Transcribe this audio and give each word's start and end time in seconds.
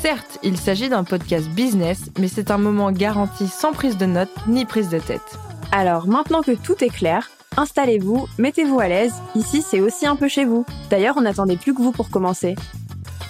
Certes, 0.00 0.38
il 0.44 0.56
s'agit 0.56 0.88
d'un 0.88 1.02
podcast 1.02 1.48
business, 1.50 2.10
mais 2.20 2.28
c'est 2.28 2.52
un 2.52 2.58
moment 2.58 2.92
garanti 2.92 3.48
sans 3.48 3.72
prise 3.72 3.96
de 3.96 4.06
notes 4.06 4.30
ni 4.46 4.64
prise 4.64 4.88
de 4.90 5.00
tête. 5.00 5.36
Alors 5.72 6.06
maintenant 6.06 6.40
que 6.40 6.52
tout 6.52 6.84
est 6.84 6.88
clair, 6.88 7.28
installez-vous, 7.56 8.28
mettez-vous 8.38 8.78
à 8.78 8.86
l'aise, 8.86 9.14
ici 9.34 9.60
c'est 9.60 9.80
aussi 9.80 10.06
un 10.06 10.14
peu 10.14 10.28
chez 10.28 10.44
vous. 10.44 10.64
D'ailleurs, 10.88 11.16
on 11.16 11.22
n'attendait 11.22 11.56
plus 11.56 11.74
que 11.74 11.82
vous 11.82 11.90
pour 11.90 12.10
commencer. 12.10 12.54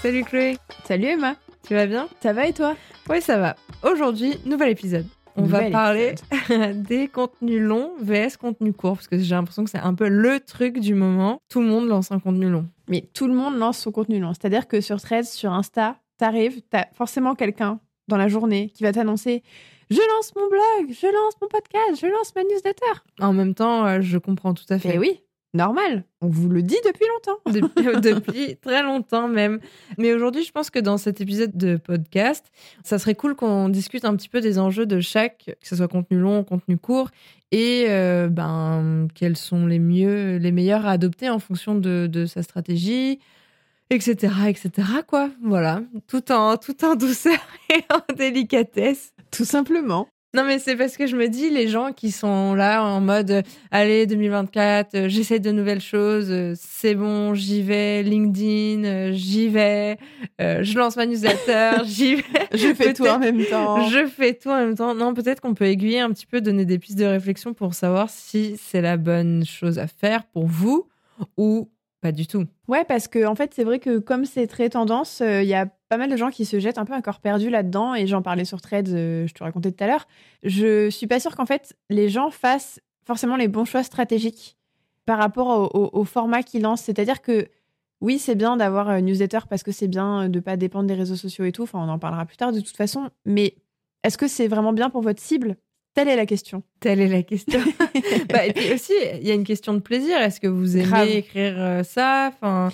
Salut 0.03 0.25
Chloé 0.25 0.59
Salut 0.85 1.07
Emma, 1.07 1.37
Tu 1.67 1.75
vas 1.75 1.87
bien? 1.87 2.07
Ça 2.23 2.35
va 2.35 2.47
et 2.47 2.53
toi? 2.53 2.77
Oui, 3.09 3.23
ça 3.23 3.39
va. 3.39 3.57
Aujourd'hui, 3.83 4.39
nouvel 4.45 4.69
épisode. 4.69 5.07
On 5.37 5.45
va 5.45 5.71
parler 5.71 6.17
des 6.75 7.09
contenus 7.09 7.63
longs 7.63 7.93
vs 8.03 8.37
contenus 8.39 8.75
courts, 8.77 8.97
parce 8.97 9.09
que 9.09 9.19
j'ai 9.19 9.35
l'impression 9.35 9.65
que 9.65 9.71
c'est 9.71 9.79
un 9.79 9.95
peu 9.95 10.09
le 10.09 10.41
truc 10.41 10.81
du 10.81 10.95
moment. 10.95 11.41
Tout 11.49 11.63
le 11.63 11.69
monde 11.69 11.89
lance 11.89 12.13
un 12.13 12.19
contenu 12.19 12.51
long. 12.51 12.67
Mais 12.89 13.09
tout 13.15 13.27
le 13.27 13.35
monde 13.35 13.57
lance 13.57 13.79
son 13.79 13.91
contenu 13.91 14.21
long. 14.21 14.35
C'est-à-dire 14.35 14.69
que 14.69 14.83
sur 14.83 15.01
Threads, 15.01 15.25
sur 15.25 15.53
Insta, 15.53 15.97
t'arrives, 16.19 16.61
t'as 16.69 16.87
forcément 16.93 17.35
quelqu'un 17.35 17.81
dans 18.09 18.17
la 18.17 18.29
journée 18.29 18.71
qui 18.75 18.83
va 18.83 18.93
t'annoncer 18.93 19.43
Je 19.91 19.97
lance 19.97 20.35
mon 20.37 20.49
blog, 20.49 20.95
je 20.95 21.07
lance 21.07 21.35
mon 21.41 21.49
podcast, 21.49 22.01
je 22.01 22.07
lance 22.07 22.35
ma 22.35 22.43
newsletter. 22.43 23.03
En 23.21 23.33
même 23.33 23.55
temps, 23.55 23.87
euh, 23.87 24.01
je 24.01 24.19
comprends 24.19 24.53
tout 24.53 24.65
à 24.69 24.79
fait. 24.79 24.97
Et 24.97 24.99
oui, 24.99 25.23
normal. 25.55 26.05
On 26.21 26.29
vous 26.29 26.49
le 26.49 26.63
dit 26.63 26.77
depuis 26.85 27.07
longtemps. 27.07 27.41
depuis, 27.53 28.01
depuis 28.01 28.57
très 28.57 28.83
longtemps 28.83 29.29
même. 29.29 29.61
Mais 29.97 30.13
aujourd'hui, 30.13 30.43
je 30.43 30.53
pense 30.53 30.71
que 30.71 30.79
dans 30.79 30.99
cet 30.99 31.21
épisode 31.21 31.57
de 31.57 31.77
podcast, 31.77 32.47
ça 32.83 32.99
serait 32.99 33.15
cool 33.15 33.35
qu'on 33.35 33.69
discute 33.69 34.05
un 34.05 34.17
petit 34.17 34.29
peu 34.29 34.41
des 34.41 34.59
enjeux 34.59 34.87
de 34.87 35.01
chaque, 35.01 35.45
que 35.61 35.69
ce 35.69 35.77
soit 35.77 35.89
contenu 35.89 36.19
long, 36.19 36.45
contenu 36.45 36.77
court, 36.77 37.11
et 37.51 37.87
euh, 37.89 38.29
ben 38.29 39.09
quels 39.15 39.37
sont 39.37 39.67
les 39.67 39.79
mieux, 39.79 40.37
les 40.37 40.53
meilleurs 40.53 40.87
à 40.87 40.91
adopter 40.91 41.31
en 41.31 41.39
fonction 41.39 41.75
de, 41.75 42.09
de 42.11 42.27
sa 42.27 42.43
stratégie, 42.43 43.21
etc., 43.91 44.35
etc. 44.49 44.71
Quoi, 45.07 45.31
voilà, 45.43 45.83
tout 46.07 46.31
en 46.33 46.57
tout 46.57 46.85
en 46.85 46.95
douceur 46.95 47.39
et 47.71 47.85
en 47.93 48.15
délicatesse. 48.15 49.13
Tout 49.31 49.45
simplement. 49.45 50.09
Non, 50.35 50.45
mais 50.45 50.59
c'est 50.59 50.77
parce 50.77 50.99
que 50.99 51.07
je 51.07 51.17
me 51.17 51.27
dis, 51.27 51.49
les 51.49 51.69
gens 51.69 51.93
qui 51.93 52.11
sont 52.11 52.55
là 52.55 52.85
en 52.85 53.01
mode 53.01 53.45
Allez, 53.71 54.07
2024, 54.07 54.95
euh, 54.95 55.09
j'essaie 55.09 55.39
de 55.39 55.51
nouvelles 55.51 55.81
choses, 55.81 56.31
euh, 56.31 56.53
c'est 56.55 56.95
bon, 56.95 57.33
j'y 57.33 57.63
vais, 57.63 58.03
LinkedIn, 58.03 58.85
euh, 58.85 59.13
j'y 59.13 59.49
vais, 59.49 59.97
euh, 60.43 60.63
je 60.63 60.79
lance 60.79 60.97
ma 60.97 61.07
newsletter, 61.07 61.83
j'y 61.85 62.17
vais. 62.17 62.23
Je 62.53 62.75
fais 62.75 62.93
tout 62.93 63.07
en 63.07 63.19
même 63.19 63.43
temps. 63.47 63.89
Je 63.89 64.07
fais 64.07 64.35
tout 64.35 64.51
en 64.51 64.59
même 64.59 64.75
temps. 64.75 64.95
Non, 64.95 65.15
peut-être 65.15 65.41
qu'on 65.41 65.55
peut 65.55 65.65
aiguiller 65.65 66.01
un 66.01 66.11
petit 66.11 66.27
peu, 66.27 66.43
donner 66.43 66.67
des 66.67 66.79
pistes 66.79 66.99
de 66.99 67.07
réflexion 67.07 67.55
pour 67.55 67.73
savoir 67.73 68.11
si 68.11 68.59
c'est 68.63 68.83
la 68.83 68.99
bonne 68.99 69.47
chose 69.47 69.79
à 69.79 69.87
faire 69.87 70.25
pour 70.25 70.47
vous 70.47 70.89
ou 71.39 71.71
pas 72.01 72.13
du 72.13 72.27
tout. 72.27 72.45
Ouais, 72.69 72.85
parce 72.85 73.09
que 73.09 73.27
en 73.27 73.35
fait, 73.35 73.53
c'est 73.55 73.65
vrai 73.65 73.79
que 73.79 73.99
comme 73.99 74.25
c'est 74.25 74.47
très 74.47 74.69
tendance, 74.69 75.21
il 75.21 75.47
y 75.47 75.55
a 75.55 75.69
pas 75.89 75.97
mal 75.97 76.11
de 76.11 76.17
gens 76.17 76.31
qui 76.31 76.45
se 76.45 76.61
jettent 76.61 76.79
un 76.79 76.85
peu 76.85 76.93
un 76.93 77.01
corps 77.01 77.21
perdu 77.21 77.51
là-dedans. 77.51 77.95
Et 77.95 78.07
j'en 78.07 78.23
parlais 78.23 78.45
sur 78.45 78.61
Threads, 78.61 78.93
euh, 78.93 79.27
je 79.27 79.35
te 79.35 79.43
racontais 79.43 79.73
tout 79.73 79.83
à 79.83 79.87
l'heure. 79.87 80.07
Je 80.43 80.91
suis 80.91 81.07
pas 81.07 81.21
sûre 81.21 81.35
qu'en 81.37 81.47
fait, 81.47 81.77
les 81.91 82.09
gens 82.09 82.31
fassent 82.31 82.81
forcément 83.05 83.37
les 83.37 83.49
bons 83.49 83.65
choix 83.65 83.83
stratégiques 83.83 84.57
par 85.07 85.19
rapport 85.19 85.75
au, 85.75 86.05
format 86.05 86.43
qu'ils 86.43 86.63
lancent. 86.63 86.83
C'est-à-dire 86.83 87.23
que 87.23 87.49
oui, 88.03 88.19
c'est 88.19 88.35
bien 88.35 88.59
d'avoir 88.59 88.91
une 88.91 89.07
newsletter 89.07 89.41
parce 89.49 89.63
que 89.63 89.73
c'est 89.73 89.89
bien 89.89 90.29
de 90.29 90.39
pas 90.39 90.59
dépendre 90.59 90.87
des 90.87 90.95
réseaux 90.95 91.17
sociaux 91.17 91.47
et 91.47 91.53
tout. 91.53 91.63
Enfin, 91.63 91.79
on 91.79 91.89
en 91.89 91.99
parlera 91.99 92.27
plus 92.27 92.37
tard 92.37 92.53
de 92.53 92.61
toute 92.61 92.77
façon. 92.77 93.09
Mais 93.25 93.57
est-ce 94.05 94.19
que 94.19 94.29
c'est 94.29 94.49
vraiment 94.49 94.75
bien 94.75 94.91
pour 94.91 95.01
votre 95.01 95.23
cible? 95.23 95.57
Telle 95.99 96.09
est 96.09 96.17
la 96.17 96.27
question. 96.27 96.63
Telle 96.81 97.01
est 97.01 97.09
la 97.09 97.23
question. 97.23 97.61
Bah, 98.29 98.47
et 98.47 98.53
puis 98.53 98.73
aussi, 98.73 98.93
il 99.21 99.27
y 99.27 99.31
a 99.31 99.35
une 99.35 99.45
question 99.45 99.75
de 99.75 99.81
plaisir. 99.81 100.17
Est-ce 100.19 100.41
que 100.41 100.47
vous 100.47 100.77
aimez 100.77 100.87
Grave. 100.87 101.09
écrire 101.09 101.55
euh, 101.57 101.83
ça? 101.83 102.31
Enfin, 102.33 102.71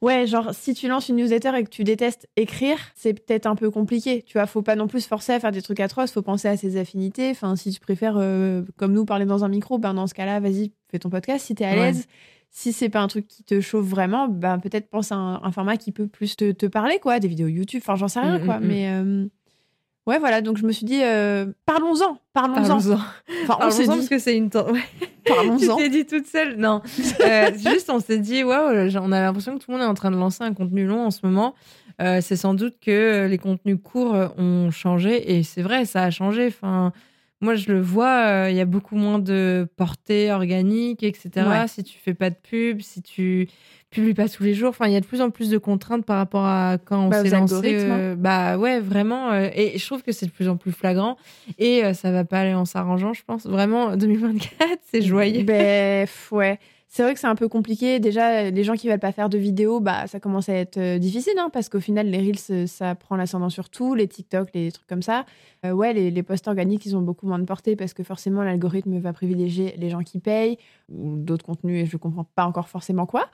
Ouais, 0.00 0.28
genre 0.28 0.50
si 0.54 0.74
tu 0.74 0.86
lances 0.86 1.08
une 1.08 1.16
newsletter 1.16 1.50
et 1.58 1.64
que 1.64 1.70
tu 1.70 1.82
détestes 1.82 2.28
écrire, 2.36 2.78
c'est 2.94 3.14
peut-être 3.14 3.46
un 3.46 3.56
peu 3.56 3.68
compliqué. 3.68 4.22
Tu 4.22 4.34
vois, 4.38 4.46
faut 4.46 4.62
pas 4.62 4.76
non 4.76 4.86
plus 4.86 5.04
forcer 5.06 5.32
à 5.32 5.40
faire 5.40 5.50
des 5.50 5.60
trucs 5.60 5.80
atroces, 5.80 6.12
faut 6.12 6.22
penser 6.22 6.46
à 6.46 6.56
ses 6.56 6.76
affinités. 6.76 7.30
Enfin, 7.30 7.56
si 7.56 7.72
tu 7.72 7.80
préfères, 7.80 8.14
euh, 8.16 8.62
comme 8.76 8.92
nous, 8.92 9.04
parler 9.04 9.24
dans 9.24 9.42
un 9.44 9.48
micro, 9.48 9.78
ben 9.78 9.94
dans 9.94 10.06
ce 10.06 10.14
cas-là, 10.14 10.38
vas-y, 10.38 10.70
fais 10.88 11.00
ton 11.00 11.10
podcast 11.10 11.46
si 11.46 11.56
t'es 11.56 11.64
à 11.64 11.70
Ouais. 11.70 11.76
l'aise. 11.86 12.06
Si 12.50 12.72
c'est 12.72 12.88
pas 12.88 13.00
un 13.00 13.08
truc 13.08 13.26
qui 13.26 13.42
te 13.42 13.60
chauffe 13.60 13.84
vraiment, 13.86 14.28
ben 14.28 14.58
peut-être 14.58 14.88
pense 14.88 15.10
à 15.12 15.16
un, 15.16 15.42
un 15.42 15.50
format 15.52 15.76
qui 15.76 15.90
peut 15.92 16.06
plus 16.06 16.36
te, 16.36 16.52
te 16.52 16.66
parler, 16.66 16.98
quoi, 17.00 17.18
des 17.18 17.28
vidéos 17.28 17.48
YouTube. 17.48 17.80
Enfin, 17.82 17.96
j'en 17.96 18.08
sais 18.08 18.20
rien, 18.20 18.38
Mm, 18.38 18.44
quoi. 18.46 18.58
mm, 18.60 18.64
mm. 18.64 18.66
Mais 18.68 18.88
euh, 18.88 19.26
ouais, 20.08 20.18
voilà. 20.18 20.40
Donc 20.40 20.56
je 20.56 20.66
me 20.66 20.72
suis 20.72 20.86
dit, 20.86 21.00
euh, 21.02 21.46
parlons-en, 21.66 22.18
parlons-en. 22.32 22.80
Parlons-en. 22.80 22.98
Enfin, 23.44 23.58
on 23.60 23.70
s'est 23.70 23.82
dit, 23.84 23.88
parce 23.88 24.08
que 24.08 24.18
c'est 24.18 24.36
une. 24.36 24.50
Ouais. 24.54 24.80
Tu 25.24 25.34
parlons-en. 25.34 25.76
t'es 25.76 25.90
dit 25.90 26.06
toute 26.06 26.26
seule 26.26 26.56
Non. 26.56 26.80
Euh, 27.20 27.50
juste, 27.54 27.90
on 27.90 28.00
s'est 28.00 28.18
dit, 28.18 28.42
waouh, 28.42 28.88
on 28.96 29.12
a 29.12 29.20
l'impression 29.20 29.58
que 29.58 29.62
tout 29.62 29.70
le 29.70 29.76
monde 29.76 29.86
est 29.86 29.90
en 29.90 29.94
train 29.94 30.10
de 30.10 30.16
lancer 30.16 30.42
un 30.42 30.54
contenu 30.54 30.86
long 30.86 31.04
en 31.04 31.10
ce 31.10 31.20
moment. 31.22 31.54
Euh, 32.00 32.20
c'est 32.22 32.36
sans 32.36 32.54
doute 32.54 32.76
que 32.80 33.26
les 33.28 33.36
contenus 33.36 33.76
courts 33.82 34.16
ont 34.38 34.70
changé. 34.70 35.36
Et 35.36 35.42
c'est 35.42 35.60
vrai, 35.60 35.84
ça 35.84 36.04
a 36.04 36.10
changé. 36.10 36.46
Enfin, 36.46 36.92
moi, 37.42 37.56
je 37.56 37.70
le 37.70 37.80
vois, 37.80 38.46
il 38.48 38.56
y 38.56 38.60
a 38.60 38.64
beaucoup 38.64 38.96
moins 38.96 39.18
de 39.18 39.68
portée 39.76 40.32
organique, 40.32 41.02
etc. 41.02 41.46
Ouais. 41.46 41.68
Si 41.68 41.84
tu 41.84 41.98
fais 41.98 42.14
pas 42.14 42.30
de 42.30 42.36
pub, 42.36 42.80
si 42.80 43.02
tu 43.02 43.48
publies 43.90 44.14
pas 44.14 44.28
tous 44.28 44.42
les 44.42 44.54
jours. 44.54 44.70
Enfin, 44.70 44.86
il 44.86 44.92
y 44.92 44.96
a 44.96 45.00
de 45.00 45.06
plus 45.06 45.20
en 45.20 45.30
plus 45.30 45.50
de 45.50 45.58
contraintes 45.58 46.04
par 46.04 46.18
rapport 46.18 46.44
à 46.44 46.76
quand 46.84 47.06
on 47.06 47.08
Bah, 47.08 47.22
s'est 47.24 47.30
lancé. 47.30 47.74
euh, 47.74 48.14
bah 48.16 48.58
ouais, 48.58 48.80
vraiment. 48.80 49.30
euh, 49.32 49.48
et 49.54 49.78
je 49.78 49.86
trouve 49.86 50.02
que 50.02 50.12
c'est 50.12 50.26
de 50.26 50.30
plus 50.30 50.48
en 50.48 50.56
plus 50.56 50.72
flagrant. 50.72 51.16
Et 51.58 51.84
euh, 51.84 51.94
ça 51.94 52.10
va 52.12 52.24
pas 52.24 52.40
aller 52.40 52.54
en 52.54 52.64
s'arrangeant, 52.64 53.12
je 53.14 53.22
pense. 53.26 53.46
Vraiment, 53.46 53.96
2024, 53.96 54.78
c'est 54.90 55.02
joyeux. 55.02 55.42
Ben, 55.44 56.06
pff, 56.06 56.32
ouais. 56.32 56.58
C'est 56.90 57.02
vrai 57.02 57.12
que 57.12 57.20
c'est 57.20 57.26
un 57.26 57.34
peu 57.34 57.48
compliqué. 57.48 58.00
Déjà, 58.00 58.50
les 58.50 58.64
gens 58.64 58.74
qui 58.74 58.88
veulent 58.88 58.98
pas 58.98 59.12
faire 59.12 59.28
de 59.28 59.36
vidéos, 59.36 59.78
bah, 59.78 60.06
ça 60.06 60.20
commence 60.20 60.48
à 60.48 60.54
être 60.54 60.78
euh, 60.78 60.98
difficile, 60.98 61.34
hein, 61.38 61.50
parce 61.52 61.68
qu'au 61.68 61.80
final, 61.80 62.06
les 62.06 62.16
Reels, 62.18 62.36
euh, 62.50 62.66
ça 62.66 62.94
prend 62.94 63.14
l'ascendant 63.16 63.50
sur 63.50 63.68
tout, 63.68 63.94
les 63.94 64.08
TikTok, 64.08 64.48
les 64.54 64.72
trucs 64.72 64.86
comme 64.86 65.02
ça. 65.02 65.26
Euh, 65.66 65.72
ouais, 65.72 65.92
les, 65.92 66.10
les 66.10 66.22
posts 66.22 66.48
organiques, 66.48 66.86
ils 66.86 66.96
ont 66.96 67.02
beaucoup 67.02 67.26
moins 67.26 67.38
de 67.38 67.44
portée 67.44 67.76
parce 67.76 67.92
que 67.92 68.02
forcément, 68.02 68.42
l'algorithme 68.42 68.98
va 68.98 69.12
privilégier 69.12 69.74
les 69.76 69.90
gens 69.90 70.02
qui 70.02 70.18
payent 70.18 70.56
ou 70.88 71.16
d'autres 71.16 71.44
contenus 71.44 71.82
et 71.82 71.86
je 71.86 71.96
comprends 71.98 72.24
pas 72.24 72.46
encore 72.46 72.68
forcément 72.68 73.04
quoi. 73.04 73.26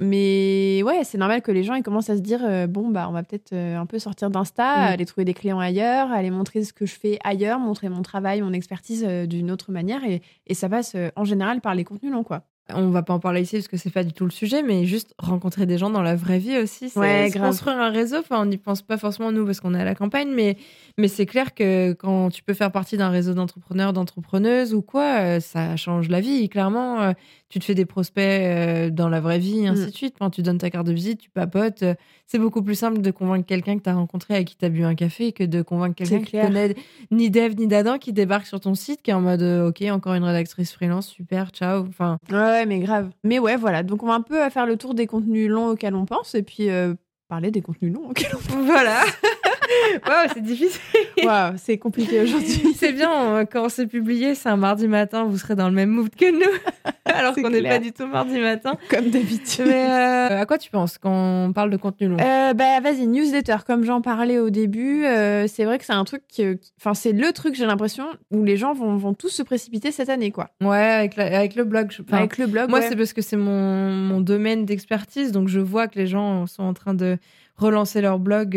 Mais 0.00 0.82
ouais, 0.84 1.02
c'est 1.04 1.18
normal 1.18 1.40
que 1.40 1.50
les 1.50 1.64
gens 1.64 1.74
ils 1.74 1.82
commencent 1.82 2.10
à 2.10 2.16
se 2.16 2.22
dire 2.22 2.40
euh, 2.44 2.66
bon, 2.66 2.88
bah, 2.90 3.06
on 3.08 3.12
va 3.12 3.22
peut-être 3.22 3.54
un 3.54 3.86
peu 3.86 3.98
sortir 3.98 4.28
d'Insta, 4.30 4.88
Mm. 4.88 4.92
aller 4.92 5.06
trouver 5.06 5.24
des 5.24 5.34
clients 5.34 5.58
ailleurs, 5.60 6.12
aller 6.12 6.30
montrer 6.30 6.62
ce 6.64 6.72
que 6.72 6.84
je 6.84 6.94
fais 6.94 7.18
ailleurs, 7.24 7.58
montrer 7.58 7.88
mon 7.88 8.02
travail, 8.02 8.42
mon 8.42 8.52
expertise 8.52 9.04
euh, 9.08 9.26
d'une 9.26 9.50
autre 9.50 9.72
manière 9.72 10.04
et, 10.04 10.20
et 10.46 10.54
ça 10.54 10.68
passe 10.68 10.94
en 11.16 11.24
général 11.24 11.60
par 11.60 11.74
les 11.74 11.84
contenus 11.84 12.12
longs, 12.12 12.24
quoi. 12.24 12.42
On 12.74 12.90
va 12.90 13.02
pas 13.02 13.14
en 13.14 13.18
parler 13.18 13.42
ici 13.42 13.56
parce 13.56 13.68
que 13.68 13.76
c'est 13.76 13.90
pas 13.90 14.04
du 14.04 14.12
tout 14.12 14.24
le 14.24 14.30
sujet, 14.30 14.62
mais 14.62 14.84
juste 14.84 15.14
rencontrer 15.18 15.66
des 15.66 15.78
gens 15.78 15.90
dans 15.90 16.02
la 16.02 16.16
vraie 16.16 16.38
vie 16.38 16.58
aussi. 16.58 16.88
C'est 16.90 16.98
Ouais, 17.00 17.30
construire 17.32 17.78
un 17.78 17.90
réseau. 17.90 18.16
Enfin, 18.18 18.40
on 18.42 18.46
n'y 18.46 18.58
pense 18.58 18.82
pas 18.82 18.98
forcément 18.98 19.32
nous 19.32 19.44
parce 19.46 19.60
qu'on 19.60 19.74
est 19.74 19.80
à 19.80 19.84
la 19.84 19.94
campagne, 19.94 20.28
mais, 20.34 20.56
mais 20.98 21.08
c'est 21.08 21.26
clair 21.26 21.54
que 21.54 21.92
quand 21.94 22.30
tu 22.30 22.42
peux 22.42 22.54
faire 22.54 22.70
partie 22.72 22.96
d'un 22.96 23.08
réseau 23.10 23.34
d'entrepreneurs, 23.34 23.92
d'entrepreneuses 23.92 24.74
ou 24.74 24.82
quoi, 24.82 25.18
euh, 25.20 25.40
ça 25.40 25.76
change 25.76 26.08
la 26.08 26.20
vie. 26.20 26.48
Clairement, 26.48 27.00
euh, 27.00 27.12
tu 27.48 27.58
te 27.58 27.64
fais 27.64 27.74
des 27.74 27.86
prospects 27.86 28.22
euh, 28.22 28.90
dans 28.90 29.08
la 29.08 29.20
vraie 29.20 29.38
vie, 29.38 29.60
et 29.60 29.68
ainsi 29.68 29.82
Mm. 29.82 29.86
de 29.86 29.90
suite. 29.94 30.14
Quand 30.18 30.30
tu 30.30 30.42
donnes 30.42 30.58
ta 30.58 30.68
carte 30.70 30.86
de 30.86 30.92
visite, 30.92 31.20
tu 31.20 31.30
papotes. 31.30 31.84
C'est 32.26 32.38
beaucoup 32.38 32.60
plus 32.62 32.74
simple 32.74 33.00
de 33.00 33.10
convaincre 33.10 33.46
quelqu'un 33.46 33.78
que 33.78 33.82
tu 33.82 33.88
as 33.88 33.94
rencontré 33.94 34.34
avec 34.34 34.48
qui 34.48 34.56
tu 34.56 34.64
as 34.66 34.68
bu 34.68 34.84
un 34.84 34.94
café 34.94 35.32
que 35.32 35.44
de 35.44 35.62
convaincre 35.62 35.94
quelqu'un 35.94 36.20
qui 36.20 36.32
connaît 36.38 36.74
ni 37.10 37.30
d'Eve 37.30 37.56
ni 37.56 37.66
d'Adam 37.66 37.96
qui 37.96 38.12
débarque 38.12 38.46
sur 38.46 38.60
ton 38.60 38.74
site, 38.74 39.00
qui 39.00 39.10
est 39.10 39.14
en 39.14 39.22
mode 39.22 39.42
OK, 39.42 39.82
encore 39.90 40.12
une 40.12 40.24
rédactrice 40.24 40.72
freelance, 40.72 41.06
super, 41.08 41.48
ciao. 41.50 41.86
Enfin, 41.88 42.18
Ouais, 42.30 42.57
ouais, 42.58 42.66
mais 42.66 42.80
grave. 42.80 43.10
Mais 43.24 43.38
ouais, 43.38 43.56
voilà. 43.56 43.82
Donc, 43.82 44.02
on 44.02 44.06
va 44.06 44.14
un 44.14 44.20
peu 44.20 44.48
faire 44.50 44.66
le 44.66 44.76
tour 44.76 44.94
des 44.94 45.06
contenus 45.06 45.48
longs 45.48 45.68
auxquels 45.68 45.94
on 45.94 46.04
pense 46.04 46.34
et 46.34 46.42
puis 46.42 46.70
euh, 46.70 46.94
parler 47.28 47.50
des 47.50 47.62
contenus 47.62 47.92
longs 47.94 48.10
auxquels 48.10 48.34
on 48.34 48.38
pense. 48.38 48.64
Voilà. 48.64 49.02
Waouh, 50.06 50.28
c'est 50.34 50.42
difficile. 50.42 50.80
Waouh, 51.24 51.54
c'est 51.56 51.78
compliqué 51.78 52.20
aujourd'hui. 52.20 52.62
C'est 52.78 52.92
bien, 52.92 53.44
quand 53.50 53.68
c'est 53.68 53.86
publié, 53.88 54.34
c'est 54.36 54.48
un 54.48 54.56
mardi 54.56 54.86
matin, 54.86 55.24
vous 55.24 55.36
serez 55.36 55.56
dans 55.56 55.68
le 55.68 55.74
même 55.74 55.90
mood 55.90 56.14
que 56.14 56.30
nous. 56.30 56.58
Alors 57.04 57.34
qu'on 57.34 57.50
n'est 57.50 57.62
pas 57.62 57.78
du 57.80 57.92
tout 57.92 58.06
mardi 58.06 58.38
matin. 58.38 58.74
Comme 58.88 59.10
d'habitude. 59.10 59.64
Mais 59.66 59.86
euh, 59.90 60.40
à 60.40 60.46
quoi 60.46 60.58
tu 60.58 60.70
penses 60.70 60.96
quand 60.98 61.10
on 61.46 61.52
parle 61.52 61.70
de 61.70 61.76
contenu 61.76 62.06
long? 62.08 62.16
Euh, 62.20 62.54
Bah 62.54 62.78
vas-y, 62.80 63.06
newsletter. 63.06 63.56
Comme 63.66 63.82
j'en 63.84 64.00
parlais 64.00 64.38
au 64.38 64.50
début, 64.50 65.04
euh, 65.04 65.46
c'est 65.48 65.64
vrai 65.64 65.78
que 65.78 65.84
c'est 65.84 65.92
un 65.92 66.04
truc, 66.04 66.22
enfin 66.80 66.94
c'est 66.94 67.12
le 67.12 67.32
truc, 67.32 67.56
j'ai 67.56 67.66
l'impression, 67.66 68.04
où 68.30 68.44
les 68.44 68.56
gens 68.56 68.74
vont, 68.74 68.96
vont 68.96 69.14
tous 69.14 69.30
se 69.30 69.42
précipiter 69.42 69.90
cette 69.90 70.08
année, 70.08 70.30
quoi. 70.30 70.50
Ouais, 70.62 70.76
avec, 70.76 71.18
avec 71.18 71.56
le 71.56 71.64
blog. 71.64 71.90
avec 72.12 72.38
le 72.38 72.46
blog. 72.46 72.70
Moi, 72.70 72.82
c'est 72.82 72.94
parce 72.96 73.12
que 73.12 73.22
c'est 73.22 73.36
mon, 73.36 73.90
mon 73.90 74.20
domaine 74.20 74.64
d'expertise, 74.64 75.32
donc 75.32 75.48
je 75.48 75.60
vois 75.60 75.88
que 75.88 75.98
les 75.98 76.06
gens 76.06 76.46
sont 76.46 76.62
en 76.62 76.74
train 76.74 76.94
de 76.94 77.18
relancer 77.58 78.00
leur 78.00 78.18
blog, 78.18 78.54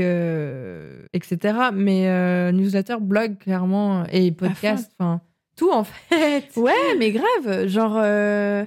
etc. 1.13 1.37
Mais 1.73 2.51
newsletter, 2.51 2.97
blog, 3.01 3.37
clairement, 3.39 4.05
et 4.11 4.31
podcast, 4.31 4.91
enfin 4.97 5.21
tout 5.55 5.71
en 5.71 5.83
fait. 6.09 6.45
Ouais, 6.55 6.95
mais 6.97 7.11
grave. 7.11 7.67
Genre, 7.67 7.95
euh, 7.97 8.65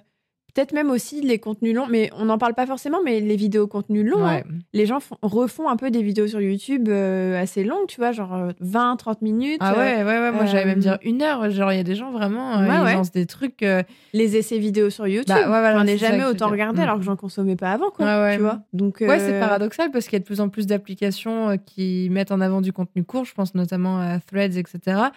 peut-être 0.55 0.73
même 0.73 0.91
aussi 0.91 1.21
les 1.21 1.39
contenus 1.39 1.75
longs, 1.75 1.87
mais 1.89 2.11
on 2.17 2.27
n'en 2.27 2.39
parle 2.39 2.55
pas 2.55 2.67
forcément, 2.67 2.99
mais 3.05 3.21
les 3.21 3.37
vidéos 3.37 3.67
contenus 3.67 4.09
longs, 4.09 4.25
hein. 4.25 4.43
les 4.73 4.87
gens 4.87 5.01
refont 5.21 5.69
un 5.69 5.77
peu 5.77 5.91
des 5.91 6.03
vidéos 6.03 6.29
sur 6.29 6.41
YouTube 6.41 6.89
euh, 6.89 7.41
assez 7.41 7.65
longues, 7.65 7.87
tu 7.89 8.01
vois, 8.01 8.13
genre 8.13 8.49
20, 8.61 8.93
euh, 8.93 8.97
30 8.97 9.23
minutes. 9.23 9.59
Ah 9.61 9.77
ouais, 9.77 10.05
ouais, 10.05 10.05
ouais. 10.05 10.33
Moi, 10.33 10.47
j'allais 10.47 10.67
même 10.67 10.79
dire 10.79 10.99
une 11.03 11.23
heure. 11.23 11.51
Genre, 11.51 11.73
il 11.73 11.77
y 11.77 11.81
a 11.81 11.85
des 11.85 11.97
gens 11.97 12.13
vraiment, 12.13 12.63
ils 12.63 12.95
lancent 12.95 13.13
des 13.13 13.27
trucs. 13.27 13.65
Les 14.13 14.37
essais 14.37 14.59
vidéo 14.59 14.91
sur 14.91 15.07
YouTube. 15.07 15.35
Bah, 15.35 15.73
j'en 15.73 15.87
ai 15.87 15.99
jamais 15.99 16.25
autant 16.25 16.49
regardé 16.49 16.83
alors 16.83 16.99
que 16.99 17.05
j'en 17.05 17.17
consommais 17.17 17.57
pas 17.57 17.73
avant, 17.73 17.91
quoi. 17.91 18.35
Tu 18.35 18.41
vois. 18.41 18.61
Donc, 18.73 18.99
ouais, 19.01 19.19
c'est 19.19 19.41
paradoxal 19.41 19.91
parce 19.91 20.07
qu'il 20.07 20.15
y 20.15 20.17
a 20.17 20.21
de 20.21 20.25
plus 20.25 20.41
en 20.41 20.49
plus 20.49 20.67
d'applications 20.67 21.59
qui 21.67 22.09
mettent 22.11 22.33
en 22.33 22.41
avant 22.41 22.61
du 22.61 22.73
contenu 22.73 23.05
court. 23.05 23.25
Je 23.25 23.35
pense 23.35 23.55
notamment 23.55 23.99
à 23.99 24.21
Threads, 24.21 24.57
etc. 24.57 25.09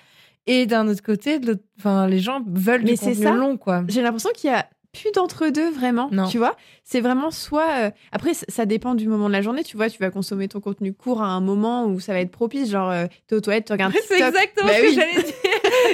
Et 0.48 0.66
d'un 0.66 0.88
autre 0.88 1.04
côté, 1.04 1.40
enfin, 1.78 2.08
les 2.08 2.20
gens 2.20 2.42
veulent 2.48 2.84
Mais 2.84 2.94
du 2.94 2.98
contenu 2.98 3.24
ça. 3.24 3.34
long, 3.34 3.58
quoi. 3.58 3.84
J'ai 3.90 4.02
l'impression 4.02 4.30
qu'il 4.34 4.50
y 4.50 4.54
a 4.54 4.66
plus 5.02 5.12
d'entre 5.12 5.50
deux 5.50 5.70
vraiment, 5.70 6.10
tu 6.30 6.38
vois. 6.38 6.56
C'est 6.84 7.02
vraiment 7.02 7.32
soit. 7.32 7.70
Euh, 7.80 7.92
après, 8.12 8.34
ça 8.34 8.66
dépend 8.66 8.96
du 8.96 9.08
moment 9.08 9.28
de 9.28 9.34
la 9.34 9.42
journée, 9.42 9.64
tu 9.64 9.78
vois. 9.78 9.90
Tu 9.90 10.00
vas 10.00 10.10
consommer 10.10 10.48
ton 10.48 10.60
contenu 10.60 10.94
court 10.94 11.22
à 11.22 11.28
un 11.28 11.42
moment 11.42 11.86
où 11.86 12.00
ça 12.00 12.14
va 12.14 12.22
être 12.22 12.32
propice, 12.32 12.70
genre 12.70 12.90
euh, 12.90 13.06
t'es 13.28 13.36
aux 13.36 13.42
toilettes, 13.42 13.66
tu 13.66 13.74
regardes. 13.74 13.94
C'est 14.08 14.22
exactement 14.22 14.68
bah 14.68 14.74
ce 14.78 14.82
que 14.82 14.94
j'allais 14.94 15.24
dire. 15.24 15.34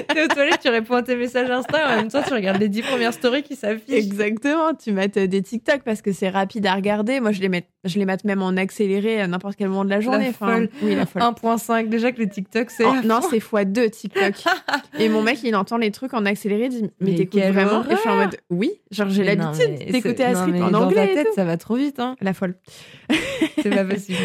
T'es 0.08 0.24
aux 0.24 0.28
toilettes, 0.28 0.60
tu 0.62 0.70
réponds 0.70 0.96
à 0.96 1.04
tes 1.04 1.16
messages 1.16 1.50
Insta 1.50 1.80
et 1.80 1.94
en 1.94 1.96
même 1.98 2.12
temps 2.12 2.22
tu 2.26 2.34
regardes 2.34 2.60
les 2.60 2.70
dix 2.70 2.82
premières 2.82 3.14
stories 3.14 3.44
qui 3.44 3.56
s'affichent. 3.56 3.94
Exactement. 3.94 4.74
Tu 4.74 4.92
mets 4.92 5.08
des 5.08 5.42
TikTok 5.42 5.82
parce 5.84 6.02
que 6.02 6.12
c'est 6.12 6.30
rapide 6.30 6.66
à 6.66 6.76
regarder. 6.76 7.20
Moi, 7.20 7.32
je 7.32 7.42
les 7.42 7.50
mets, 7.50 7.68
je 7.84 8.00
les 8.00 8.06
mets 8.06 8.18
même 8.24 8.42
en 8.42 8.56
accéléré 8.58 9.22
à 9.22 9.28
n'importe 9.28 9.56
quel 9.56 9.70
moment 9.70 9.86
de 9.86 9.90
la 9.90 10.02
journée. 10.02 10.28
La 10.28 10.34
folle. 10.34 10.70
Oui, 10.82 10.96
la 10.96 11.06
folle. 11.06 11.22
1.5. 11.22 11.90
Déjà 11.90 12.12
que 12.12 12.20
les 12.20 12.30
TikTok, 12.30 12.70
c'est. 12.70 12.86
Oh, 12.86 12.94
non, 13.04 13.20
c'est 13.22 13.38
x2 13.38 13.90
TikTok. 13.90 14.34
et 15.00 15.10
mon 15.10 15.22
mec, 15.22 15.40
il 15.44 15.56
entend 15.56 15.78
les 15.78 15.92
trucs 15.92 16.14
en 16.14 16.26
accéléré, 16.26 16.66
il 16.66 16.70
dit 16.70 16.90
Mais, 17.00 17.16
t'écoutes 17.16 17.42
vraiment? 17.42 17.84
Et 17.86 17.92
je 17.92 17.98
suis 17.98 18.10
en 18.10 18.16
mode 18.18 18.38
Oui, 18.50 18.72
genre 18.92 19.10
j'ai 19.10 19.24
l'habitude 19.24 19.92
d'écouter 19.92 20.24
Astrid 20.24 20.56
en 20.56 20.74
anglais. 20.74 21.08
Dans 21.08 21.14
ta 21.14 21.24
tête, 21.24 21.34
ça 21.36 21.46
va 21.46 21.58
trop 21.58 21.76
vite. 21.76 22.00
Hein. 22.00 22.16
La 22.22 22.34
folle. 22.34 22.56
c'est 23.62 23.70
pas 23.70 23.86
possible. 23.86 24.18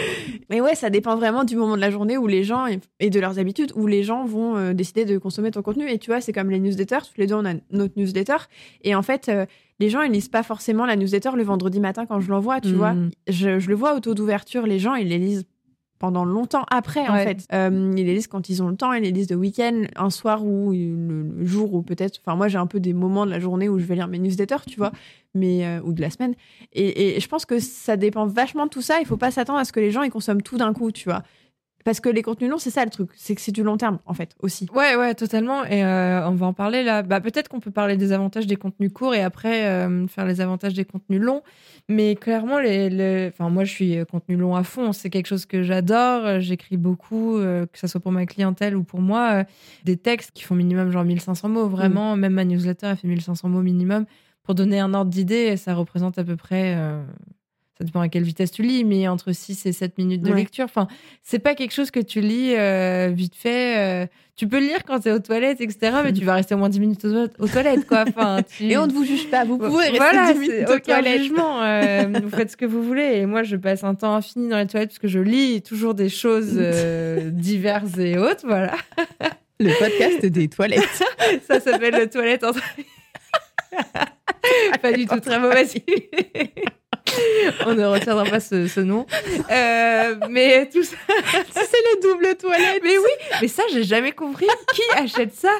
Mais 0.50 0.60
ouais, 0.60 0.75
ça 0.75 0.90
dépend 0.90 1.16
vraiment 1.16 1.44
du 1.44 1.56
moment 1.56 1.76
de 1.76 1.81
la 1.81 1.90
journée 1.90 2.16
où 2.16 2.26
les 2.26 2.44
gens, 2.44 2.66
et 3.00 3.10
de 3.10 3.20
leurs 3.20 3.38
habitudes, 3.38 3.72
où 3.75 3.87
les 3.87 4.02
gens 4.02 4.25
vont 4.25 4.56
euh, 4.56 4.72
décider 4.72 5.05
de 5.05 5.19
consommer 5.19 5.48
ton 5.50 5.62
contenu. 5.62 5.91
Et 5.91 5.99
tu 5.99 6.11
vois, 6.11 6.21
c'est 6.21 6.33
comme 6.33 6.50
les 6.50 6.61
newsletters. 6.61 6.99
Tous 7.12 7.19
les 7.21 7.27
deux, 7.27 7.35
on 7.35 7.45
a 7.45 7.55
notre 7.71 7.95
newsletter. 7.97 8.37
Et 8.83 8.95
en 8.95 9.03
fait, 9.03 9.29
euh, 9.29 9.47
les 9.81 9.91
gens, 9.91 10.03
ils 10.03 10.12
lisent 10.12 10.29
pas 10.29 10.43
forcément 10.43 10.87
la 10.87 10.97
newsletter 10.97 11.31
le 11.35 11.43
vendredi 11.43 11.81
matin 11.81 12.06
quand 12.06 12.21
je 12.21 12.31
l'envoie, 12.31 12.61
tu 12.61 12.73
vois. 12.73 12.95
Mm. 12.95 13.11
Je, 13.29 13.59
je, 13.59 13.69
le 13.69 13.75
vois 13.75 13.95
au 13.95 14.00
taux 14.00 14.15
d'ouverture, 14.15 14.67
les 14.67 14.79
gens, 14.79 14.95
ils 14.95 15.09
les 15.09 15.19
lisent 15.19 15.47
pendant 15.99 16.25
longtemps 16.25 16.65
après, 16.71 17.06
en 17.09 17.17
fait. 17.17 17.47
Euh, 17.53 17.93
ils 17.97 18.06
les 18.06 18.15
lisent 18.15 18.29
quand 18.29 18.49
ils 18.49 18.62
ont 18.62 18.69
le 18.69 18.77
temps, 18.77 18.93
ils 18.93 19.03
les 19.03 19.11
lisent 19.11 19.27
de 19.27 19.35
week-end, 19.35 19.83
un 19.97 20.11
soir 20.11 20.45
ou 20.45 20.73
le, 20.73 21.45
jour 21.45 21.75
ou 21.75 21.83
peut-être. 21.83 22.21
Enfin, 22.25 22.37
moi, 22.37 22.49
j'ai 22.49 22.59
un 22.59 22.67
peu 22.67 22.81
des 22.81 22.93
moments 22.93 23.27
de 23.27 23.31
la 23.31 23.41
journée 23.41 23.69
où 23.69 23.79
je 23.79 23.85
vais 23.85 23.97
lire 23.97 24.09
mes 24.09 24.19
newsletters, 24.19 24.65
tu 24.67 24.77
vois, 24.77 24.93
mais 25.35 25.67
euh, 25.67 25.81
ou 25.83 25.93
de 25.93 26.01
la 26.01 26.11
semaine. 26.11 26.35
Et, 26.73 27.17
et, 27.17 27.21
je 27.21 27.29
pense 27.29 27.44
que 27.44 27.59
ça 27.59 27.97
dépend 27.97 28.27
vachement 28.27 28.65
de 28.65 28.71
tout 28.71 28.83
ça. 28.83 29.01
Il 29.01 29.06
faut 29.06 29.17
pas 29.17 29.31
s'attendre 29.31 29.59
à 29.59 29.65
ce 29.65 29.73
que 29.73 29.81
les 29.81 29.91
gens 29.91 30.03
ils 30.03 30.11
consomment 30.11 30.43
tout 30.43 30.56
d'un 30.56 30.73
coup, 30.73 30.93
tu 30.93 31.09
vois. 31.09 31.23
Parce 31.85 32.01
que 32.01 32.09
les 32.09 32.23
contenus 32.23 32.51
longs, 32.51 32.59
c'est 32.59 32.71
ça 32.71 32.85
le 32.85 32.91
truc, 32.91 33.11
c'est 33.15 33.35
que 33.35 33.41
c'est 33.41 33.53
du 33.53 33.63
long 33.63 33.77
terme 33.77 33.99
en 34.05 34.13
fait 34.13 34.35
aussi. 34.41 34.69
Ouais, 34.75 34.97
ouais, 34.97 35.15
totalement. 35.15 35.65
Et 35.65 35.85
euh, 35.85 36.29
on 36.29 36.35
va 36.35 36.47
en 36.47 36.53
parler 36.53 36.83
là. 36.83 37.03
Bah, 37.03 37.21
peut-être 37.21 37.49
qu'on 37.49 37.61
peut 37.61 37.71
parler 37.71 37.97
des 37.97 38.13
avantages 38.13 38.47
des 38.47 38.57
contenus 38.57 38.93
courts 38.93 39.15
et 39.15 39.23
après 39.23 39.67
euh, 39.67 40.07
faire 40.09 40.27
les 40.27 40.41
avantages 40.41 40.75
des 40.75 40.85
contenus 40.85 41.21
longs. 41.21 41.43
Mais 41.89 42.17
clairement, 42.17 42.59
les, 42.59 43.29
Enfin, 43.33 43.49
moi, 43.49 43.65
je 43.65 43.73
suis 43.73 43.97
euh, 43.97 44.05
contenu 44.05 44.37
long 44.37 44.57
à 44.57 44.65
fond. 44.65 44.93
C'est 44.93 45.09
quelque 45.09 45.27
chose 45.27 45.47
que 45.47 45.63
j'adore. 45.63 46.41
J'écris 46.41 46.77
beaucoup, 46.77 47.39
que 47.39 47.79
ce 47.79 47.87
soit 47.87 48.01
pour 48.01 48.13
ma 48.13 48.27
clientèle 48.27 48.77
ou 48.77 48.83
pour 48.83 49.01
moi, 49.01 49.45
des 49.85 49.97
textes 49.97 50.33
qui 50.33 50.43
font 50.43 50.55
minimum 50.55 50.91
genre 50.91 51.05
1500 51.05 51.49
mots. 51.49 51.69
Vraiment, 51.69 52.17
mm. 52.17 52.21
même 52.21 52.33
ma 52.33 52.45
newsletter, 52.45 52.89
elle 52.89 52.97
fait 52.97 53.09
1500 53.09 53.49
mots 53.49 53.63
minimum. 53.63 54.05
Pour 54.43 54.55
donner 54.55 54.81
un 54.81 54.95
ordre 54.95 55.11
d'idée, 55.11 55.57
ça 55.57 55.75
représente 55.75 56.19
à 56.19 56.25
peu 56.25 56.37
près 56.37 56.77
ça 57.79 57.85
dépend 57.85 58.01
à 58.01 58.09
quelle 58.09 58.25
vitesse 58.25 58.51
tu 58.51 58.63
lis, 58.63 58.85
mais 58.85 59.07
entre 59.07 59.31
6 59.31 59.67
et 59.67 59.73
7 59.73 59.99
minutes 59.99 60.23
de 60.23 60.33
lecture. 60.33 60.65
Enfin, 60.65 60.89
c'est 61.23 61.39
pas 61.39 61.55
quelque 61.55 61.73
chose 61.73 61.93
que 61.93 62.01
tu 62.01 62.21
lis 62.21 62.57
euh, 62.57 63.13
vite 63.15 63.37
fait. 63.37 63.79
Euh, 63.79 64.07
tu 64.35 64.49
peux 64.49 64.59
le 64.59 64.67
lire 64.67 64.83
quand 64.85 64.99
tu 64.99 65.09
es 65.09 65.13
aux 65.13 65.21
toilettes, 65.21 65.61
etc., 65.61 65.99
mais 66.03 66.13
tu 66.13 66.25
vas 66.25 66.35
rester 66.35 66.57
au 66.57 66.59
moins 66.59 66.71
10 66.71 66.81
minutes 66.81 67.05
aux, 67.39 67.47
toilettes, 67.47 67.87
quoi. 67.87 68.05
Enfin, 68.09 68.43
Et 68.61 68.77
on 68.77 68.89
ne 68.89 68.93
vous 68.93 69.05
juge 69.05 69.31
pas, 69.31 69.45
vous 69.45 69.59
pouvez 69.59 69.91
rester 69.91 70.35
10 70.35 70.41
minutes 70.41 70.71
aux 70.71 70.79
toilettes. 70.81 71.23
jugement. 71.23 71.63
Euh, 71.63 72.07
vous 72.21 72.31
faites 72.31 72.51
ce 72.51 72.57
que 72.57 72.67
vous 72.67 72.83
voulez. 72.83 73.19
Et 73.19 73.27
moi, 73.27 73.45
je 73.45 73.55
passe 73.55 73.85
un 73.85 73.95
temps 73.95 74.17
infini 74.17 74.49
dans 74.49 74.59
les 74.59 74.67
toilettes 74.67 74.89
parce 74.89 74.99
que 74.99 75.07
je 75.07 75.21
lis 75.21 75.63
toujours 75.63 75.95
des 75.95 76.09
choses 76.09 76.55
diverses 77.33 77.97
et 77.97 78.19
autres, 78.19 78.45
voilà. 78.45 78.75
Le 79.61 79.71
podcast 79.79 80.27
des 80.27 80.49
toilettes. 80.49 81.05
Ça 81.47 81.61
s'appelle 81.61 81.95
le 81.95 82.11
toilette 82.11 82.43
entre... 82.43 82.61
pas 84.83 84.93
du 84.93 85.07
tout, 85.07 85.21
très 85.21 85.39
mauvaise 85.39 85.77
On 87.67 87.75
ne 87.75 87.85
retiendra 87.85 88.25
pas 88.25 88.41
ce, 88.41 88.81
nom. 88.81 89.06
Euh, 89.50 90.15
mais 90.31 90.69
tout 90.69 90.82
ça. 90.82 90.97
c'est 91.53 91.61
les 91.94 92.00
doubles 92.03 92.37
toilettes. 92.37 92.82
Mais 92.82 92.99
oui, 92.99 93.11
mais 93.41 93.49
ça, 93.49 93.62
j'ai 93.73 93.85
jamais 93.85 94.12
compris. 94.12 94.47
Qui 94.75 94.82
achète 94.97 95.35
ça? 95.35 95.50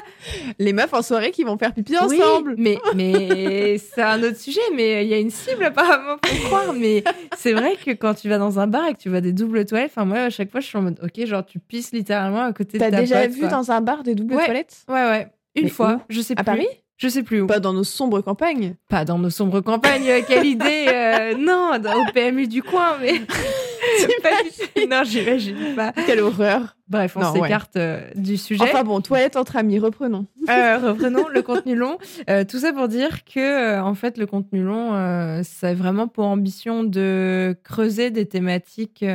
Les 0.57 0.73
meufs 0.73 0.93
en 0.93 1.01
soirée 1.01 1.31
qui 1.31 1.43
vont 1.43 1.57
faire 1.57 1.73
pipi 1.73 1.97
ensemble. 1.97 2.55
mais 2.57 2.77
mais 2.95 3.77
c'est 3.77 4.01
un 4.01 4.21
autre 4.23 4.37
sujet. 4.37 4.61
Mais 4.75 5.05
il 5.05 5.09
y 5.09 5.13
a 5.13 5.17
une 5.17 5.31
cible 5.31 5.63
apparemment 5.65 6.17
pour 6.17 6.39
croire. 6.45 6.73
Mais 6.73 7.03
c'est 7.37 7.53
vrai 7.53 7.75
que 7.75 7.91
quand 7.91 8.13
tu 8.13 8.29
vas 8.29 8.37
dans 8.37 8.59
un 8.59 8.67
bar 8.67 8.87
et 8.87 8.93
que 8.93 8.99
tu 8.99 9.09
vois 9.09 9.21
des 9.21 9.33
doubles 9.33 9.65
toilettes, 9.65 9.91
enfin, 9.95 10.05
moi, 10.05 10.19
à 10.19 10.29
chaque 10.29 10.51
fois, 10.51 10.59
je 10.59 10.67
suis 10.67 10.77
en 10.77 10.81
mode, 10.81 10.99
ok, 11.03 11.25
genre, 11.25 11.45
tu 11.45 11.59
pisses 11.59 11.91
littéralement 11.91 12.43
à 12.43 12.53
côté 12.53 12.77
de 12.77 12.83
ta 12.83 12.91
T'as 12.91 12.99
déjà 13.01 13.27
vu 13.27 13.47
dans 13.47 13.71
un 13.71 13.81
bar 13.81 14.03
des 14.03 14.15
doubles 14.15 14.35
toilettes? 14.35 14.77
Ouais, 14.87 15.05
ouais. 15.05 15.27
Une 15.55 15.69
fois, 15.69 16.01
je 16.09 16.21
sais 16.21 16.35
plus. 16.35 16.41
À 16.41 16.43
Paris? 16.43 16.67
Je 16.99 17.07
sais 17.07 17.23
plus 17.23 17.41
où. 17.41 17.47
Pas 17.47 17.61
dans 17.61 17.71
nos 17.71 17.85
sombres 17.85 18.19
campagnes. 18.19 18.75
Pas 18.89 19.05
dans 19.05 19.17
nos 19.17 19.29
sombres 19.29 19.61
campagnes, 19.61 20.09
euh, 20.09 20.19
quelle 20.27 20.45
idée 20.45 20.85
euh, 20.89 21.33
Non, 21.39 21.71
au 21.73 22.11
PMU 22.11 22.47
du 22.47 22.61
coin, 22.61 22.97
mais. 22.99 23.13
pas 24.21 24.29
non, 24.89 25.03
j'imagine 25.05 25.75
pas. 25.75 25.93
Quelle 26.05 26.19
horreur. 26.19 26.75
Bref, 26.89 27.15
on 27.15 27.33
s'écarte 27.33 27.77
euh, 27.77 28.01
du 28.15 28.35
sujet. 28.35 28.63
Enfin 28.63 28.83
bon, 28.83 28.99
toilette 28.99 29.37
entre 29.37 29.55
amis, 29.55 29.79
reprenons. 29.79 30.25
reprenons 30.47 31.29
le 31.29 31.41
contenu 31.41 31.75
long. 31.75 31.97
tout 32.49 32.59
ça 32.59 32.73
pour 32.73 32.89
dire 32.89 33.23
que, 33.23 33.79
en 33.79 33.95
fait, 33.95 34.17
le 34.17 34.25
contenu 34.25 34.63
long, 34.63 35.41
c'est 35.43 35.73
vraiment 35.73 36.07
pour 36.07 36.25
ambition 36.25 36.83
de 36.83 37.55
creuser 37.63 38.09
des 38.09 38.25
thématiques 38.25 39.05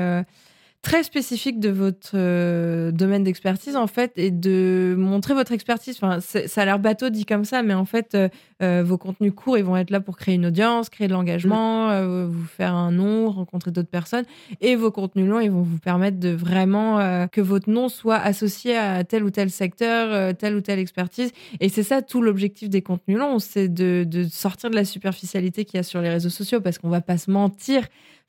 très 0.85 1.03
spécifique 1.03 1.61
de 1.61 1.71
votre 1.71 2.11
euh, 2.13 2.93
domaine 2.93 3.25
d'expertise 3.25 3.75
en 3.75 3.87
fait 3.87 4.13
et 4.17 4.31
de 4.31 4.95
montrer 4.99 5.33
votre 5.33 5.53
expertise. 5.53 5.99
Enfin, 6.01 6.21
ça 6.21 6.61
a 6.61 6.65
l'air 6.67 6.79
bateau 6.79 7.09
dit 7.09 7.25
comme 7.25 7.47
ça, 7.47 7.63
mais 7.63 7.73
en 7.73 7.87
fait, 7.87 8.15
euh, 8.15 8.29
euh, 8.63 8.83
vos 8.85 8.99
contenus 8.99 9.33
courts, 9.35 9.57
ils 9.57 9.65
vont 9.65 9.79
être 9.79 9.89
là 9.91 10.01
pour 10.01 10.19
créer 10.19 10.35
une 10.35 10.45
audience, 10.47 10.91
créer 10.91 11.09
de 11.09 11.15
l'engagement, 11.15 11.89
mm. 11.89 12.27
vous 12.27 12.47
faire 12.47 12.75
un 12.75 12.93
nom, 12.93 13.31
rencontrer 13.31 13.71
d'autres 13.71 13.89
personnes. 13.89 14.27
Et 14.61 14.77
vos 14.77 14.91
contenus 14.91 15.27
longs, 15.27 15.41
ils 15.41 15.51
vont 15.51 15.63
vous 15.63 15.79
permettre 15.79 16.21
de 16.21 16.29
vraiment 16.29 17.27
que 17.29 17.41
votre 17.41 17.71
nom 17.71 17.89
soit 17.89 18.19
associé 18.19 18.77
à 18.77 19.03
tel 19.05 19.25
ou 19.25 19.31
tel 19.31 19.51
secteur, 19.51 20.37
telle 20.37 20.55
ou 20.55 20.61
telle 20.61 20.79
expertise. 20.79 21.33
Et 21.61 21.71
c'est 21.71 21.83
ça 21.83 22.03
tout 22.03 22.21
l'objectif 22.21 22.69
des 22.69 22.83
contenus 22.83 23.19
longs, 23.19 23.39
c'est 23.39 23.69
de, 23.69 24.05
de 24.07 24.25
sortir 24.25 24.69
de 24.69 24.77
la 24.77 24.85
superficialité 24.85 25.65
qu'il 25.65 25.79
y 25.79 25.81
a 25.81 25.83
sur 25.83 26.03
les 26.03 26.11
réseaux 26.11 26.29
sociaux, 26.29 26.61
parce 26.61 26.77
qu'on 26.77 26.91
va 26.91 27.01
pas 27.01 27.17
se 27.17 27.31
mentir. 27.31 27.85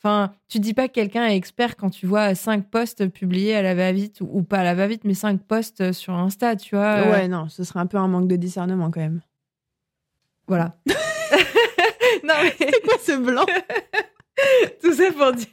Enfin, 0.05 0.31
tu 0.49 0.59
dis 0.59 0.75
pas 0.75 0.87
que 0.87 0.93
quelqu'un 0.93 1.25
est 1.25 1.35
expert 1.35 1.75
quand 1.75 1.89
tu 1.89 2.05
vois 2.05 2.35
cinq 2.35 2.69
posts 2.69 3.07
publiés 3.07 3.55
à 3.55 3.63
la 3.63 3.73
va-vite 3.73 4.21
ou, 4.21 4.43
pas 4.43 4.59
à 4.59 4.63
la 4.63 4.75
va-vite, 4.75 5.01
mais 5.03 5.15
cinq 5.15 5.41
posts 5.41 5.93
sur 5.93 6.13
Insta, 6.13 6.55
tu 6.55 6.75
vois. 6.75 7.09
Ouais, 7.09 7.27
non, 7.27 7.49
ce 7.49 7.63
serait 7.63 7.79
un 7.79 7.87
peu 7.87 7.97
un 7.97 8.07
manque 8.07 8.27
de 8.27 8.35
discernement 8.35 8.91
quand 8.91 8.99
même. 8.99 9.21
Voilà. 10.47 10.77
non, 12.23 12.35
mais. 12.43 12.53
C'est 12.59 12.83
quoi 12.83 12.97
ce 13.01 13.17
blanc? 13.17 13.47
Tout 14.83 14.93
ça 14.93 15.11
pour 15.11 15.31
dire 15.31 15.47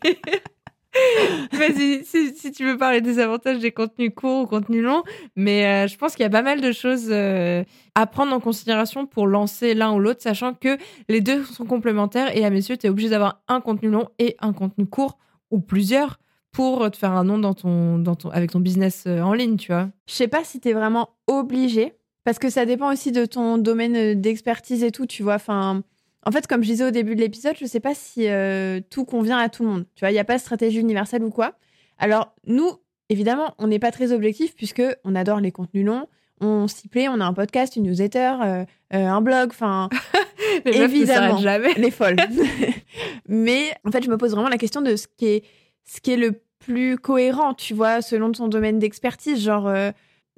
Vas-y, 1.52 2.04
si, 2.04 2.52
tu 2.52 2.64
veux 2.64 2.76
parler 2.76 3.00
des 3.00 3.18
avantages 3.18 3.58
des 3.58 3.72
contenus 3.72 4.12
courts 4.14 4.42
ou 4.42 4.46
contenus 4.46 4.82
longs, 4.82 5.02
mais 5.36 5.66
euh, 5.66 5.86
je 5.86 5.96
pense 5.96 6.14
qu'il 6.14 6.22
y 6.22 6.26
a 6.26 6.30
pas 6.30 6.42
mal 6.42 6.60
de 6.60 6.72
choses 6.72 7.08
euh, 7.10 7.64
à 7.94 8.06
prendre 8.06 8.32
en 8.32 8.40
considération 8.40 9.06
pour 9.06 9.26
lancer 9.26 9.74
l'un 9.74 9.92
ou 9.92 9.98
l'autre, 9.98 10.22
sachant 10.22 10.54
que 10.54 10.76
les 11.08 11.20
deux 11.20 11.44
sont 11.44 11.64
complémentaires 11.64 12.36
et 12.36 12.44
à 12.44 12.50
mes 12.50 12.56
yeux, 12.68 12.76
tu 12.76 12.86
es 12.86 12.90
obligé 12.90 13.08
d'avoir 13.08 13.42
un 13.48 13.60
contenu 13.60 13.88
long 13.88 14.08
et 14.18 14.36
un 14.40 14.52
contenu 14.52 14.86
court 14.86 15.18
ou 15.50 15.60
plusieurs 15.60 16.18
pour 16.52 16.90
te 16.90 16.96
faire 16.96 17.12
un 17.12 17.24
nom 17.24 17.38
dans 17.38 17.54
ton, 17.54 17.98
dans 17.98 18.14
ton, 18.14 18.30
avec 18.30 18.52
ton 18.52 18.60
business 18.60 19.04
euh, 19.06 19.20
en 19.20 19.32
ligne, 19.32 19.56
tu 19.56 19.72
vois. 19.72 19.88
Je 20.06 20.14
sais 20.14 20.28
pas 20.28 20.44
si 20.44 20.60
tu 20.60 20.68
es 20.68 20.72
vraiment 20.74 21.08
obligé, 21.26 21.94
parce 22.24 22.38
que 22.38 22.50
ça 22.50 22.66
dépend 22.66 22.92
aussi 22.92 23.10
de 23.10 23.24
ton 23.24 23.58
domaine 23.58 23.96
euh, 23.96 24.14
d'expertise 24.14 24.84
et 24.84 24.92
tout, 24.92 25.06
tu 25.06 25.22
vois. 25.22 25.36
Enfin, 25.36 25.82
en 26.24 26.30
fait, 26.30 26.46
comme 26.46 26.62
je 26.62 26.68
disais 26.68 26.84
au 26.84 26.90
début 26.90 27.14
de 27.14 27.20
l'épisode, 27.20 27.56
je 27.58 27.66
sais 27.66 27.80
pas 27.80 27.94
si 27.94 28.28
euh, 28.28 28.80
tout 28.90 29.04
convient 29.04 29.38
à 29.38 29.48
tout 29.48 29.62
le 29.62 29.68
monde. 29.68 29.86
Tu 29.94 30.00
vois, 30.00 30.10
il 30.10 30.14
n'y 30.14 30.20
a 30.20 30.24
pas 30.24 30.36
de 30.36 30.40
stratégie 30.40 30.80
universelle 30.80 31.22
ou 31.24 31.30
quoi. 31.30 31.54
Alors, 31.98 32.34
nous, 32.46 32.70
évidemment, 33.08 33.54
on 33.58 33.66
n'est 33.66 33.78
pas 33.78 33.90
très 33.90 34.12
objectif 34.12 34.54
puisque 34.54 34.82
on 35.04 35.14
adore 35.14 35.40
les 35.40 35.52
contenus 35.52 35.84
longs. 35.84 36.06
On 36.40 36.66
s'y 36.66 36.88
plaît, 36.88 37.08
on 37.08 37.20
a 37.20 37.24
un 37.24 37.34
podcast, 37.34 37.76
une 37.76 37.84
newsletter, 37.84 38.64
un 38.90 39.20
blog, 39.20 39.50
enfin, 39.50 39.88
évidemment, 40.64 41.36
jamais. 41.36 41.72
les 41.74 41.92
folles. 41.92 42.16
Mais 43.28 43.72
en 43.84 43.90
fait, 43.90 44.04
je 44.04 44.10
me 44.10 44.16
pose 44.16 44.32
vraiment 44.32 44.48
la 44.48 44.58
question 44.58 44.80
de 44.80 44.96
ce 44.96 45.06
qui 45.16 45.26
est 45.26 45.44
ce 45.84 46.00
qui 46.00 46.12
est 46.12 46.16
le 46.16 46.40
plus 46.58 46.96
cohérent, 46.96 47.54
tu 47.54 47.74
vois, 47.74 48.02
selon 48.02 48.32
ton 48.32 48.48
domaine 48.48 48.78
d'expertise. 48.78 49.42
Genre, 49.42 49.66
euh, 49.66 49.90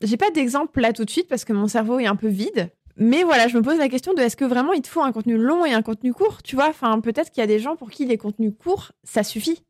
j'ai 0.02 0.16
pas 0.16 0.30
d'exemple 0.30 0.80
là 0.80 0.92
tout 0.92 1.04
de 1.04 1.10
suite 1.10 1.28
parce 1.28 1.44
que 1.44 1.52
mon 1.52 1.68
cerveau 1.68 1.98
est 1.98 2.06
un 2.06 2.16
peu 2.16 2.28
vide. 2.28 2.70
Mais 2.96 3.24
voilà, 3.24 3.48
je 3.48 3.56
me 3.56 3.62
pose 3.62 3.78
la 3.78 3.88
question 3.88 4.14
de 4.14 4.20
est-ce 4.20 4.36
que 4.36 4.44
vraiment 4.44 4.72
il 4.72 4.82
te 4.82 4.88
faut 4.88 5.02
un 5.02 5.10
contenu 5.12 5.36
long 5.36 5.64
et 5.64 5.72
un 5.72 5.82
contenu 5.82 6.12
court, 6.12 6.42
tu 6.42 6.54
vois? 6.54 6.68
Enfin, 6.68 7.00
peut-être 7.00 7.30
qu'il 7.30 7.40
y 7.40 7.44
a 7.44 7.46
des 7.48 7.58
gens 7.58 7.74
pour 7.76 7.90
qui 7.90 8.04
les 8.06 8.18
contenus 8.18 8.52
courts, 8.58 8.92
ça 9.02 9.22
suffit. 9.24 9.62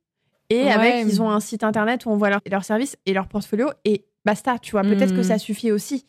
Et 0.50 0.70
avec, 0.70 0.94
ils 1.08 1.22
ont 1.22 1.30
un 1.30 1.40
site 1.40 1.64
internet 1.64 2.04
où 2.04 2.10
on 2.10 2.16
voit 2.18 2.28
leur, 2.28 2.40
leur 2.50 2.64
service 2.64 2.96
et 3.06 3.14
leur 3.14 3.28
portfolio 3.28 3.68
et 3.86 4.04
basta, 4.26 4.58
tu 4.58 4.72
vois. 4.72 4.82
Peut-être 4.82 5.14
que 5.14 5.20
Mm. 5.20 5.24
ça 5.24 5.38
suffit 5.38 5.72
aussi. 5.72 6.04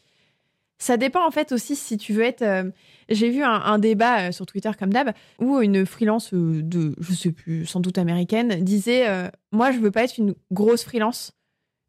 Ça 0.78 0.98
dépend 0.98 1.26
en 1.26 1.32
fait 1.32 1.54
aussi 1.54 1.78
si 1.78 1.96
tu 1.98 2.12
veux 2.12 2.24
être. 2.24 2.42
euh, 2.42 2.70
J'ai 3.08 3.30
vu 3.30 3.44
un, 3.44 3.50
un 3.62 3.80
débat 3.80 4.28
euh, 4.28 4.32
sur 4.34 4.46
Twitter 4.46 4.72
comme 4.78 4.92
d'hab 4.92 5.14
où 5.40 5.62
une 5.62 5.86
freelance 5.86 6.34
euh, 6.34 6.62
de, 6.62 6.94
je 7.00 7.14
sais 7.14 7.32
plus, 7.32 7.66
sans 7.66 7.80
doute 7.80 7.98
américaine, 7.98 8.62
disait 8.62 9.06
Moi, 9.54 9.72
je 9.72 9.80
veux 9.80 9.92
pas 9.92 10.04
être 10.04 10.18
une 10.18 10.36
grosse 10.52 10.84
freelance. 10.84 11.32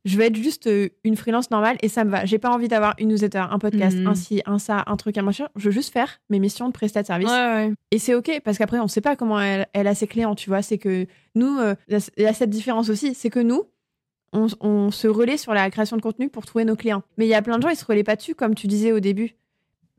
Je 0.07 0.17
veux 0.17 0.25
être 0.25 0.37
juste 0.37 0.69
euh, 0.69 0.89
une 1.05 1.17
freelance 1.17 1.51
normale 1.51 1.77
et 1.83 1.89
ça 1.89 2.05
me 2.05 2.11
va. 2.11 2.25
J'ai 2.25 2.39
pas 2.39 2.51
envie 2.51 2.69
d'avoir 2.69 2.95
une 2.99 3.09
newsletter, 3.09 3.45
un 3.51 3.59
podcast, 3.59 3.97
Mhm. 3.99 4.07
un 4.07 4.15
ci, 4.15 4.41
un 4.47 4.59
ça, 4.59 4.85
un 4.87 4.97
truc, 4.97 5.19
un 5.19 5.23
machin. 5.23 5.49
Je 5.57 5.65
veux 5.67 5.71
juste 5.73 5.93
faire 5.93 6.21
mes 6.31 6.39
missions 6.39 6.69
de 6.69 6.73
prestat 6.73 7.03
de 7.03 7.07
service. 7.09 7.29
Ouais, 7.29 7.35
ouais. 7.35 7.73
Et 7.91 7.99
c'est 7.99 8.15
ok 8.15 8.41
parce 8.45 8.57
qu'après, 8.57 8.79
on 8.79 8.87
sait 8.89 9.01
pas 9.01 9.17
comment 9.17 9.41
elle, 9.41 9.67
elle 9.73 9.87
a 9.89 9.95
ses 9.95 10.07
clients, 10.07 10.35
tu 10.37 10.49
vois. 10.49 10.63
C'est 10.63 10.79
que 10.79 11.07
nous, 11.35 11.59
euh, 11.59 11.75
il 11.89 12.23
y 12.23 12.27
a 12.27 12.33
cette 12.33 12.51
différence 12.51 12.89
aussi, 12.89 13.15
c'est 13.15 13.31
que 13.31 13.41
nous, 13.41 13.65
on, 14.33 14.47
on 14.61 14.91
se 14.93 15.09
relaie 15.09 15.37
sur 15.37 15.53
la 15.55 15.69
création 15.71 15.97
de 15.97 16.03
contenu 16.03 16.29
pour 16.29 16.47
trouver 16.47 16.65
nos 16.65 16.77
clients. 16.77 17.03
Mais 17.19 17.27
il 17.27 17.31
y 17.31 17.35
a 17.35 17.43
plein 17.43 17.57
de 17.59 17.63
gens, 17.63 17.69
ils 17.71 17.77
se 17.77 17.85
relaient 17.85 18.05
pas 18.05 18.17
dessus, 18.17 18.35
comme 18.37 18.55
tu 18.55 18.69
disais 18.69 18.93
au 18.93 19.01
début. 19.01 19.35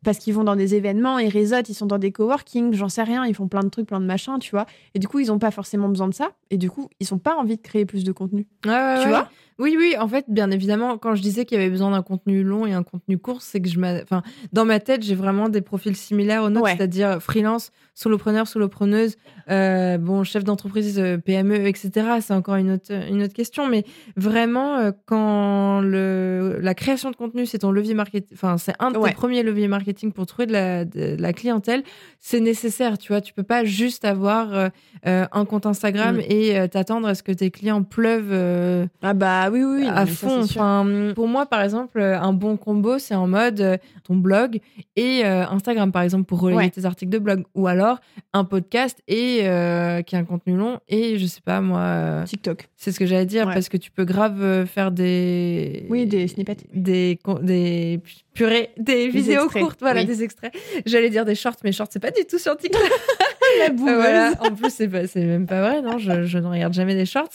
Parce 0.06 0.20
qu'ils 0.20 0.34
vont 0.36 0.44
dans 0.44 0.56
des 0.56 0.76
événements, 0.76 1.18
ils 1.18 1.28
réseautent, 1.28 1.68
ils 1.70 1.74
sont 1.74 1.88
dans 1.88 1.98
des 1.98 2.12
coworking, 2.12 2.72
j'en 2.74 2.88
sais 2.88 3.02
rien, 3.04 3.26
ils 3.26 3.34
font 3.34 3.48
plein 3.48 3.64
de 3.64 3.70
trucs, 3.70 3.88
plein 3.88 4.00
de 4.00 4.06
machins, 4.06 4.38
tu 4.40 4.52
vois. 4.52 4.68
Et 4.94 5.00
du 5.00 5.08
coup, 5.08 5.20
ils 5.20 5.32
ont 5.32 5.40
pas 5.40 5.50
forcément 5.52 5.90
besoin 5.90 6.08
de 6.08 6.14
ça. 6.14 6.30
Et 6.52 6.58
du 6.58 6.70
coup, 6.70 6.88
ils 7.00 7.14
ont 7.14 7.18
pas 7.18 7.36
envie 7.36 7.58
de 7.58 7.62
créer 7.62 7.86
plus 7.86 8.04
de 8.06 8.12
contenu. 8.14 8.46
Ouais, 8.66 8.72
ouais, 8.72 8.96
Tu 9.00 9.04
ouais. 9.06 9.10
vois? 9.10 9.30
Oui, 9.60 9.76
oui, 9.78 9.96
en 10.00 10.08
fait, 10.08 10.26
bien 10.28 10.52
évidemment, 10.52 10.98
quand 10.98 11.16
je 11.16 11.22
disais 11.22 11.46
qu'il 11.46 11.58
y 11.58 11.62
avait 11.62 11.70
besoin 11.72 11.92
d'un 11.92 12.04
contenu 12.04 12.44
long 12.44 12.66
et 12.68 12.74
un 12.74 12.84
contenu 12.84 13.18
court, 13.18 13.42
c'est 13.42 13.60
que 13.60 13.68
je 13.70 13.80
m'a... 13.80 14.02
Enfin, 14.04 14.22
dans 14.54 14.66
ma 14.66 14.80
tête, 14.80 15.02
j'ai 15.04 15.16
vraiment 15.16 15.50
des 15.50 15.62
profils 15.62 15.96
similaires 15.96 16.44
aux 16.44 16.50
nôtres, 16.50 16.66
Ouais. 16.66 16.76
c'est-à-dire 16.78 17.22
freelance, 17.22 17.72
solopreneur, 17.96 18.48
solopreneuse, 18.48 19.16
euh, 19.50 19.98
bon, 19.98 20.24
chef 20.24 20.44
d'entreprise, 20.44 21.00
euh, 21.00 21.18
PME, 21.18 21.66
etc. 21.68 21.92
C'est 22.22 22.34
encore 22.34 22.56
une 22.56 22.72
autre, 22.72 22.92
une 23.10 23.24
autre 23.24 23.34
question, 23.34 23.68
mais 23.68 23.84
vraiment, 24.16 24.78
euh, 24.78 24.92
quand 25.08 25.82
le, 25.82 26.60
la 26.62 26.74
création 26.76 27.10
de 27.12 27.16
contenu, 27.16 27.46
c'est 27.46 27.60
ton 27.60 27.72
levier 27.72 27.94
marketing, 27.94 28.30
enfin, 28.34 28.58
c'est 28.58 28.74
un 28.80 28.92
de 28.92 28.98
Ouais. 28.98 29.10
tes 29.10 29.16
premiers 29.16 29.44
leviers 29.44 29.68
marketing 29.68 30.12
pour 30.12 30.26
trouver 30.28 30.46
de 30.48 30.54
la, 30.54 30.86
de 30.86 31.16
la 31.20 31.34
clientèle, 31.34 31.84
c'est 32.20 32.40
nécessaire, 32.40 32.98
tu 32.98 33.12
vois. 33.12 33.22
Tu 33.22 33.34
peux 33.34 33.44
pas 33.44 33.64
juste 33.66 34.06
avoir 34.06 34.54
euh, 34.54 34.70
euh, 35.08 35.26
un 35.32 35.46
compte 35.46 35.66
Instagram 35.66 36.18
Mm. 36.18 36.22
et 36.30 36.60
euh, 36.60 36.68
t'attendre 36.68 37.08
à 37.08 37.16
ce 37.16 37.24
que 37.24 37.32
tes 37.32 37.50
clients 37.52 37.84
pleuvent 37.84 38.30
euh, 38.32 38.86
Ah 39.02 39.14
bah 39.14 39.47
oui, 39.52 39.64
oui, 39.64 39.82
oui. 39.82 39.88
à 39.88 40.06
fond. 40.06 40.46
sûr. 40.46 40.62
Enfin, 40.62 41.12
pour 41.16 41.28
moi, 41.28 41.46
par 41.46 41.62
exemple, 41.62 42.02
un 42.02 42.34
bon 42.34 42.58
combo, 42.58 43.00
c'est 43.00 43.16
en 43.16 43.28
mode 43.28 43.60
euh, 43.62 43.78
ton 44.04 44.16
blog 44.16 44.60
et 44.96 45.22
euh, 45.26 45.46
Instagram, 45.48 45.92
par 45.92 46.02
exemple, 46.02 46.26
pour 46.26 46.40
relayer 46.40 46.58
Ouais. 46.58 46.70
tes 46.70 46.86
articles 46.86 47.12
de 47.12 47.20
blog. 47.20 47.44
Ou 47.56 47.68
alors 47.68 48.00
un 48.34 48.44
podcast 48.44 49.00
et 49.08 49.42
euh, 49.44 50.02
qui 50.02 50.16
a 50.16 50.20
un 50.20 50.24
contenu 50.26 50.56
long 50.56 50.80
et 50.88 51.18
je 51.18 51.26
sais 51.26 51.42
pas, 51.42 51.62
moi, 51.62 51.80
euh, 51.80 52.24
TikTok. 52.24 52.68
c'est 52.76 52.92
ce 52.92 53.00
que 53.00 53.06
j'allais 53.06 53.26
dire 53.26 53.48
Ouais. 53.48 53.54
parce 53.54 53.70
que 53.70 53.78
tu 53.78 53.92
peux 53.92 54.06
grave 54.06 54.42
euh, 54.42 54.66
faire 54.66 54.92
des. 54.92 55.86
Oui, 55.90 56.06
des 56.06 56.28
snippets. 56.28 56.58
Des, 56.74 57.20
des 57.42 58.00
purées, 58.34 58.72
des, 58.78 59.08
vidéos 59.10 59.44
extraits, 59.44 59.64
courtes, 59.64 59.80
voilà, 59.82 60.02
oui. 60.02 60.06
des 60.08 60.24
extraits. 60.24 60.54
J'allais 60.86 61.10
dire 61.10 61.26
des 61.26 61.36
shorts, 61.36 61.56
mais 61.64 61.72
shorts, 61.72 61.88
c'est 61.92 62.00
pas 62.00 62.12
du 62.12 62.24
tout 62.26 62.38
sur 62.38 62.56
TikTok. 62.58 62.82
La 63.60 63.66
Euh, 63.66 63.72
voilà. 63.76 64.32
En 64.42 64.52
plus, 64.56 64.70
c'est 64.74 64.88
pas- 64.88 65.08
c'est 65.08 65.24
même 65.24 65.46
pas 65.48 65.62
vrai, 65.62 65.82
non. 65.82 65.98
Je, 65.98 66.26
je 66.26 66.38
ne 66.38 66.48
regarde 66.48 66.74
jamais 66.74 66.96
des 66.96 67.06
shorts, 67.06 67.30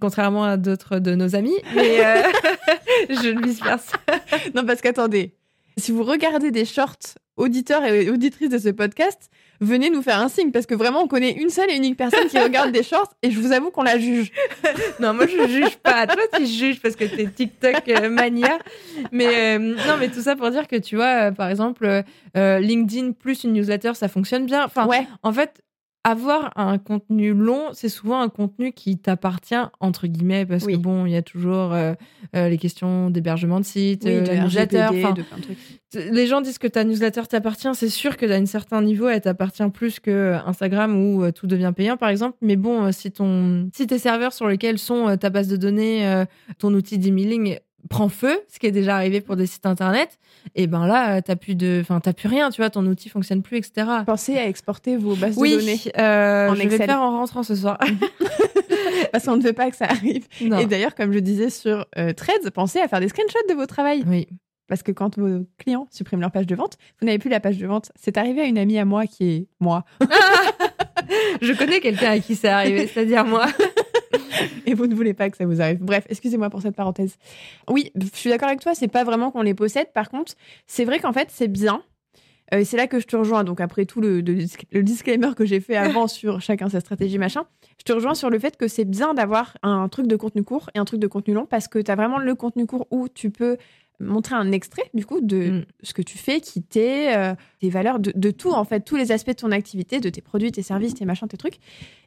contrairement 0.00 0.44
à 0.44 0.56
d'autres 0.56 0.98
de 0.98 1.14
nos 1.14 1.34
amis. 1.34 1.56
Mais 1.74 2.04
euh, 2.04 2.22
je 3.10 3.28
ne 3.30 3.44
vice 3.46 3.62
versa. 3.62 3.96
Non, 4.54 4.64
parce 4.64 4.80
qu'attendez, 4.80 5.34
si 5.76 5.92
vous 5.92 6.02
regardez 6.04 6.50
des 6.50 6.64
shorts 6.64 6.96
auditeurs 7.36 7.84
et 7.84 8.08
auditrices 8.08 8.48
de 8.48 8.56
ce 8.58 8.70
podcast, 8.70 9.28
venez 9.60 9.90
nous 9.90 10.00
faire 10.00 10.18
un 10.20 10.28
signe 10.30 10.50
parce 10.52 10.64
que 10.64 10.74
vraiment 10.74 11.02
on 11.02 11.06
connaît 11.06 11.32
une 11.32 11.50
seule 11.50 11.70
et 11.70 11.76
unique 11.76 11.96
personne 11.98 12.28
qui 12.28 12.38
regarde 12.38 12.72
des 12.72 12.82
shorts 12.82 13.12
et 13.22 13.30
je 13.30 13.38
vous 13.38 13.52
avoue 13.52 13.70
qu'on 13.70 13.82
la 13.82 13.98
juge. 13.98 14.32
Non, 15.00 15.12
moi 15.12 15.26
je 15.26 15.46
juge 15.46 15.76
pas. 15.76 16.06
Toi, 16.06 16.22
tu 16.38 16.46
juges 16.46 16.80
parce 16.80 16.96
que 16.96 17.04
t'es 17.04 17.26
TikTok 17.26 17.82
euh, 17.88 18.08
mania. 18.08 18.56
Mais 19.12 19.26
euh, 19.26 19.58
non, 19.58 19.96
mais 20.00 20.08
tout 20.08 20.22
ça 20.22 20.34
pour 20.36 20.50
dire 20.50 20.66
que 20.66 20.76
tu 20.76 20.96
vois, 20.96 21.28
euh, 21.28 21.30
par 21.32 21.50
exemple, 21.50 22.02
euh, 22.36 22.58
LinkedIn 22.60 23.12
plus 23.12 23.44
une 23.44 23.52
newsletter, 23.52 23.92
ça 23.94 24.08
fonctionne 24.08 24.46
bien. 24.46 24.64
Enfin, 24.64 24.86
ouais, 24.86 25.06
en 25.22 25.32
fait. 25.34 25.60
Avoir 26.08 26.52
un 26.54 26.78
contenu 26.78 27.32
long, 27.34 27.64
c'est 27.72 27.88
souvent 27.88 28.20
un 28.20 28.28
contenu 28.28 28.70
qui 28.70 28.96
t'appartient, 28.96 29.56
entre 29.80 30.06
guillemets, 30.06 30.46
parce 30.46 30.64
Oui. 30.64 30.74
que 30.74 30.78
bon, 30.78 31.04
il 31.04 31.10
y 31.10 31.16
a 31.16 31.22
toujours 31.22 31.72
euh, 31.72 31.94
euh, 32.36 32.48
les 32.48 32.58
questions 32.58 33.10
d'hébergement 33.10 33.58
de 33.58 33.64
site, 33.64 34.02
oui, 34.04 34.12
euh, 34.12 34.22
de 34.22 34.40
newsletter. 34.40 34.86
De 34.92 35.22
de 35.98 36.10
les 36.12 36.26
gens 36.28 36.40
disent 36.42 36.58
que 36.58 36.68
ta 36.68 36.84
newsletter 36.84 37.22
t'appartient, 37.28 37.74
c'est 37.74 37.88
sûr 37.88 38.16
que 38.16 38.24
d'un 38.24 38.46
certain 38.46 38.82
niveau, 38.82 39.08
elle 39.08 39.20
t'appartient 39.20 39.68
plus 39.70 39.98
que 39.98 40.36
Instagram 40.46 40.96
où 40.96 41.28
tout 41.32 41.48
devient 41.48 41.72
payant, 41.74 41.96
par 41.96 42.10
exemple. 42.10 42.36
Mais 42.40 42.54
bon, 42.54 42.92
si 42.92 43.10
ton, 43.10 43.68
si 43.74 43.88
tes 43.88 43.98
serveurs 43.98 44.32
sur 44.32 44.46
lesquels 44.46 44.78
sont 44.78 45.16
ta 45.16 45.28
base 45.28 45.48
de 45.48 45.56
données, 45.56 46.24
ton 46.58 46.72
outil 46.72 46.98
d'emailing 46.98 47.58
prend 47.88 48.08
feu, 48.08 48.40
ce 48.52 48.58
qui 48.58 48.66
est 48.66 48.72
déjà 48.72 48.96
arrivé 48.96 49.20
pour 49.20 49.36
des 49.36 49.46
sites 49.46 49.66
internet, 49.66 50.18
et 50.54 50.66
ben 50.66 50.86
là, 50.86 51.16
euh, 51.16 51.20
t'as 51.24 51.36
plus 51.36 51.54
de, 51.54 51.78
enfin, 51.80 52.00
t'as 52.00 52.12
plus 52.12 52.28
rien, 52.28 52.50
tu 52.50 52.60
vois, 52.60 52.70
ton 52.70 52.84
outil 52.86 53.08
fonctionne 53.08 53.42
plus, 53.42 53.58
etc. 53.58 53.86
Pensez 54.06 54.36
à 54.36 54.46
exporter 54.48 54.96
vos 54.96 55.14
bases 55.16 55.36
Oui, 55.36 55.52
de 55.52 55.56
données 55.60 55.80
euh, 55.98 56.50
En 56.50 56.54
je 56.54 56.58
vais 56.60 56.64
Excel. 56.66 56.86
faire 56.86 57.00
en 57.00 57.10
rentrant 57.18 57.42
ce 57.42 57.54
soir. 57.54 57.78
parce 59.12 59.24
qu'on 59.24 59.36
ne 59.36 59.42
veut 59.42 59.52
pas 59.52 59.70
que 59.70 59.76
ça 59.76 59.86
arrive. 59.86 60.26
non. 60.42 60.58
Et 60.58 60.66
d'ailleurs, 60.66 60.94
comme 60.94 61.12
je 61.12 61.18
disais 61.18 61.50
sur 61.50 61.86
euh, 61.98 62.12
Threads, 62.12 62.50
pensez 62.52 62.80
à 62.80 62.88
faire 62.88 63.00
des 63.00 63.08
screenshots 63.08 63.38
de 63.48 63.54
vos 63.54 63.66
travail 63.66 64.04
Oui. 64.06 64.26
parce 64.68 64.82
que 64.82 64.92
quand 64.92 65.18
vos 65.18 65.44
clients 65.58 65.86
suppriment 65.90 66.20
leur 66.20 66.30
page 66.32 66.46
de 66.46 66.54
vente, 66.54 66.76
vous 67.00 67.06
n'avez 67.06 67.18
plus 67.18 67.30
la 67.30 67.40
page 67.40 67.58
de 67.58 67.66
vente. 67.66 67.90
C'est 67.96 68.16
arrivé 68.18 68.42
à 68.42 68.44
une 68.44 68.58
amie 68.58 68.78
à 68.78 68.84
moi 68.84 69.06
qui 69.06 69.28
est 69.30 69.46
moi 69.60 69.84
Je 71.42 71.52
connais 71.52 71.80
quelqu'un 71.80 72.12
à 72.12 72.18
qui 72.18 72.34
c'est 72.34 72.48
arrivé, 72.48 72.86
c'est-à-dire 72.86 73.24
moi. 73.24 73.46
et 74.66 74.74
vous 74.74 74.86
ne 74.86 74.94
voulez 74.94 75.14
pas 75.14 75.30
que 75.30 75.36
ça 75.36 75.46
vous 75.46 75.60
arrive. 75.60 75.78
Bref, 75.78 76.04
excusez-moi 76.08 76.50
pour 76.50 76.62
cette 76.62 76.76
parenthèse. 76.76 77.16
Oui, 77.68 77.92
je 77.94 78.06
suis 78.12 78.30
d'accord 78.30 78.48
avec 78.48 78.60
toi, 78.60 78.74
c'est 78.74 78.88
pas 78.88 79.04
vraiment 79.04 79.30
qu'on 79.30 79.42
les 79.42 79.54
possède. 79.54 79.92
Par 79.92 80.10
contre, 80.10 80.34
c'est 80.66 80.84
vrai 80.84 80.98
qu'en 80.98 81.12
fait, 81.12 81.28
c'est 81.30 81.48
bien. 81.48 81.82
Euh, 82.54 82.62
c'est 82.64 82.76
là 82.76 82.86
que 82.86 83.00
je 83.00 83.06
te 83.06 83.16
rejoins. 83.16 83.42
Donc, 83.42 83.60
après 83.60 83.86
tout 83.86 84.00
le 84.00 84.22
disclaimer 84.22 85.30
que 85.36 85.44
j'ai 85.44 85.60
fait 85.60 85.76
avant 85.76 86.06
sur 86.06 86.40
chacun 86.40 86.68
sa 86.68 86.80
stratégie, 86.80 87.18
machin, 87.18 87.44
je 87.78 87.84
te 87.84 87.92
rejoins 87.92 88.14
sur 88.14 88.30
le 88.30 88.38
fait 88.38 88.56
que 88.56 88.68
c'est 88.68 88.84
bien 88.84 89.14
d'avoir 89.14 89.56
un 89.62 89.88
truc 89.88 90.06
de 90.06 90.16
contenu 90.16 90.42
court 90.42 90.70
et 90.74 90.78
un 90.78 90.84
truc 90.84 91.00
de 91.00 91.06
contenu 91.06 91.34
long 91.34 91.46
parce 91.46 91.68
que 91.68 91.78
tu 91.78 91.90
as 91.90 91.96
vraiment 91.96 92.18
le 92.18 92.34
contenu 92.34 92.66
court 92.66 92.86
où 92.90 93.08
tu 93.08 93.30
peux 93.30 93.56
montrer 94.00 94.34
un 94.34 94.52
extrait, 94.52 94.90
du 94.94 95.06
coup, 95.06 95.20
de 95.20 95.36
Mm. 95.50 95.64
ce 95.82 95.94
que 95.94 96.02
tu 96.02 96.18
fais, 96.18 96.40
qui 96.40 96.62
t'es, 96.62 97.16
euh, 97.16 97.34
tes 97.60 97.70
valeurs, 97.70 97.98
de, 97.98 98.12
de 98.14 98.30
tout, 98.30 98.52
en 98.52 98.64
fait, 98.64 98.80
tous 98.80 98.96
les 98.96 99.12
aspects 99.12 99.28
de 99.30 99.34
ton 99.34 99.52
activité, 99.52 100.00
de 100.00 100.08
tes 100.10 100.20
produits, 100.20 100.52
tes 100.52 100.62
services, 100.62 100.94
tes 100.94 101.04
machins, 101.04 101.28
tes 101.28 101.36
trucs, 101.36 101.58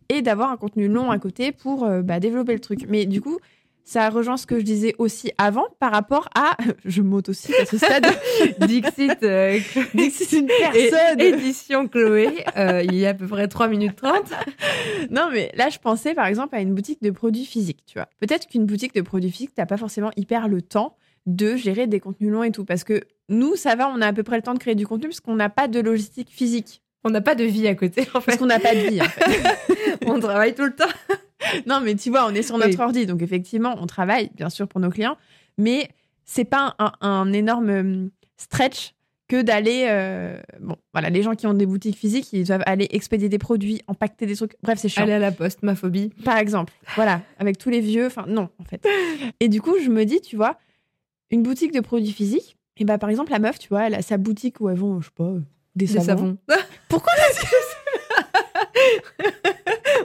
et 0.09 0.21
d'avoir 0.21 0.51
un 0.51 0.57
contenu 0.57 0.87
long 0.87 1.11
à 1.11 1.19
côté 1.19 1.51
pour 1.51 1.83
euh, 1.85 2.01
bah, 2.01 2.19
développer 2.19 2.53
le 2.53 2.59
truc. 2.59 2.85
Mais 2.87 3.05
du 3.05 3.21
coup, 3.21 3.37
ça 3.83 4.09
rejoint 4.09 4.37
ce 4.37 4.45
que 4.45 4.59
je 4.59 4.63
disais 4.63 4.93
aussi 4.99 5.31
avant 5.39 5.65
par 5.79 5.91
rapport 5.91 6.29
à. 6.35 6.55
Je 6.85 7.01
m'auto 7.01 7.31
aussi 7.31 7.53
à 7.55 7.65
ce 7.65 7.77
stade. 7.79 8.05
Dixit, 8.67 9.23
euh, 9.23 9.57
Dixit, 9.95 10.31
une 10.33 10.47
personne. 10.47 11.19
édition 11.19 11.87
Chloé, 11.87 12.45
euh, 12.55 12.83
il 12.83 12.93
y 12.95 13.05
a 13.07 13.09
à 13.09 13.13
peu 13.15 13.25
près 13.25 13.47
3 13.47 13.67
minutes 13.67 13.95
30. 13.95 14.31
Non, 15.09 15.29
mais 15.31 15.51
là, 15.55 15.69
je 15.69 15.79
pensais 15.79 16.13
par 16.13 16.27
exemple 16.27 16.55
à 16.55 16.61
une 16.61 16.75
boutique 16.75 17.01
de 17.01 17.09
produits 17.09 17.45
physiques, 17.45 17.83
tu 17.87 17.95
vois. 17.97 18.07
Peut-être 18.19 18.47
qu'une 18.47 18.65
boutique 18.65 18.93
de 18.93 19.01
produits 19.01 19.31
physiques, 19.31 19.53
t'as 19.55 19.65
pas 19.65 19.77
forcément 19.77 20.11
hyper 20.17 20.47
le 20.47 20.61
temps 20.61 20.95
de 21.25 21.55
gérer 21.55 21.87
des 21.87 21.99
contenus 21.99 22.31
longs 22.31 22.43
et 22.43 22.51
tout. 22.51 22.65
Parce 22.65 22.83
que 22.83 23.01
nous, 23.29 23.55
ça 23.55 23.75
va, 23.75 23.89
on 23.89 24.01
a 24.01 24.07
à 24.07 24.13
peu 24.13 24.23
près 24.23 24.35
le 24.37 24.41
temps 24.41 24.53
de 24.53 24.59
créer 24.59 24.75
du 24.75 24.87
contenu 24.87 25.09
parce 25.09 25.19
qu'on 25.19 25.35
n'a 25.35 25.49
pas 25.49 25.67
de 25.67 25.79
logistique 25.79 26.29
physique. 26.31 26.81
On 27.03 27.09
n'a 27.11 27.21
pas 27.21 27.33
de 27.35 27.45
vie 27.45 27.67
à 27.67 27.75
côté, 27.75 28.01
en 28.01 28.11
Parce 28.13 28.25
fait. 28.25 28.37
qu'on 28.37 28.45
n'a 28.45 28.59
pas 28.59 28.75
de 28.75 28.79
vie, 28.89 29.01
en 29.01 29.05
fait. 29.05 29.99
On 30.05 30.19
travaille 30.19 30.53
tout 30.53 30.65
le 30.65 30.75
temps. 30.75 30.89
Non, 31.65 31.79
mais 31.81 31.95
tu 31.95 32.09
vois, 32.09 32.25
on 32.27 32.35
est 32.35 32.41
sur 32.41 32.57
notre 32.57 32.71
Oui. 32.77 32.81
ordi, 32.83 33.05
donc 33.05 33.21
effectivement, 33.21 33.75
on 33.79 33.85
travaille, 33.87 34.29
bien 34.35 34.49
sûr, 34.49 34.67
pour 34.67 34.81
nos 34.81 34.89
clients, 34.89 35.15
mais 35.57 35.87
c'est 36.25 36.43
pas 36.43 36.75
un, 36.77 36.91
un 36.99 37.31
énorme 37.31 37.69
euh, 37.69 38.07
stretch 38.35 38.93
que 39.29 39.41
d'aller. 39.41 39.85
euh, 39.87 40.37
Bon, 40.59 40.75
voilà, 40.93 41.09
les 41.09 41.23
gens 41.23 41.35
qui 41.35 41.47
ont 41.47 41.53
des 41.53 41.65
boutiques 41.65 41.95
physiques, 41.95 42.33
ils 42.33 42.43
doivent 42.45 42.63
aller 42.65 42.87
expédier 42.91 43.29
des 43.29 43.37
produits, 43.37 43.81
empaqueter 43.87 44.25
des 44.25 44.35
trucs. 44.35 44.57
Bref, 44.61 44.79
c'est 44.81 44.89
chiant. 44.89 45.03
Aller 45.03 45.13
à 45.13 45.19
la 45.19 45.31
poste, 45.31 45.63
ma 45.63 45.75
phobie. 45.75 46.09
Par 46.25 46.37
exemple. 46.37 46.73
Voilà, 46.95 47.21
avec 47.39 47.57
tous 47.57 47.69
les 47.69 47.79
vieux. 47.79 48.07
Enfin, 48.07 48.25
non, 48.27 48.49
en 48.59 48.65
fait. 48.65 48.85
Et 49.39 49.47
du 49.47 49.61
coup, 49.61 49.75
je 49.81 49.89
me 49.89 50.03
dis, 50.03 50.19
tu 50.19 50.35
vois, 50.35 50.57
une 51.31 51.43
boutique 51.43 51.71
de 51.71 51.79
produits 51.79 52.11
physiques, 52.11 52.57
et 52.77 52.85
bah, 52.85 52.97
par 52.97 53.09
exemple, 53.09 53.31
la 53.31 53.39
meuf, 53.39 53.59
tu 53.59 53.69
vois, 53.69 53.87
elle 53.87 53.95
a 53.95 54.01
sa 54.01 54.17
boutique 54.17 54.59
où 54.61 54.69
elles 54.69 54.77
vont, 54.77 54.99
je 55.01 55.05
sais 55.07 55.11
pas, 55.15 55.23
euh, 55.25 55.39
des 55.75 55.85
Des 55.85 55.93
savons. 55.93 56.05
savons. 56.05 56.37
Pourquoi 56.89 57.13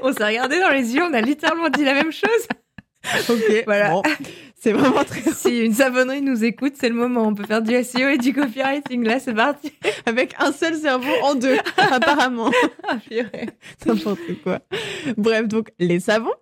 on 0.02 0.12
s'est 0.12 0.24
regardé 0.26 0.60
dans 0.60 0.70
les 0.70 0.94
yeux, 0.94 1.02
on 1.02 1.14
a 1.14 1.20
littéralement 1.20 1.68
dit 1.70 1.84
la 1.84 1.94
même 1.94 2.12
chose. 2.12 2.28
Ok, 3.28 3.62
Voilà. 3.66 3.90
Bon, 3.90 4.02
c'est 4.64 4.72
vraiment 4.72 5.04
très. 5.04 5.20
Si 5.34 5.60
une 5.60 5.74
savonnerie 5.74 6.22
nous 6.22 6.42
écoute, 6.42 6.72
c'est 6.74 6.88
le 6.88 6.94
moment. 6.94 7.26
On 7.26 7.34
peut 7.34 7.44
faire 7.44 7.60
du 7.60 7.72
SEO 7.84 8.08
et 8.08 8.18
du 8.18 8.32
copywriting. 8.32 9.04
Là, 9.04 9.20
c'est 9.20 9.34
parti. 9.34 9.70
Avec 10.06 10.34
un 10.38 10.52
seul 10.52 10.74
cerveau 10.74 11.12
en 11.22 11.34
deux, 11.34 11.58
apparemment. 11.76 12.50
Ah. 12.88 12.96
N'importe 13.84 14.20
quoi. 14.42 14.60
Bref, 15.18 15.46
donc 15.48 15.70
les 15.78 16.00
savons. 16.00 16.32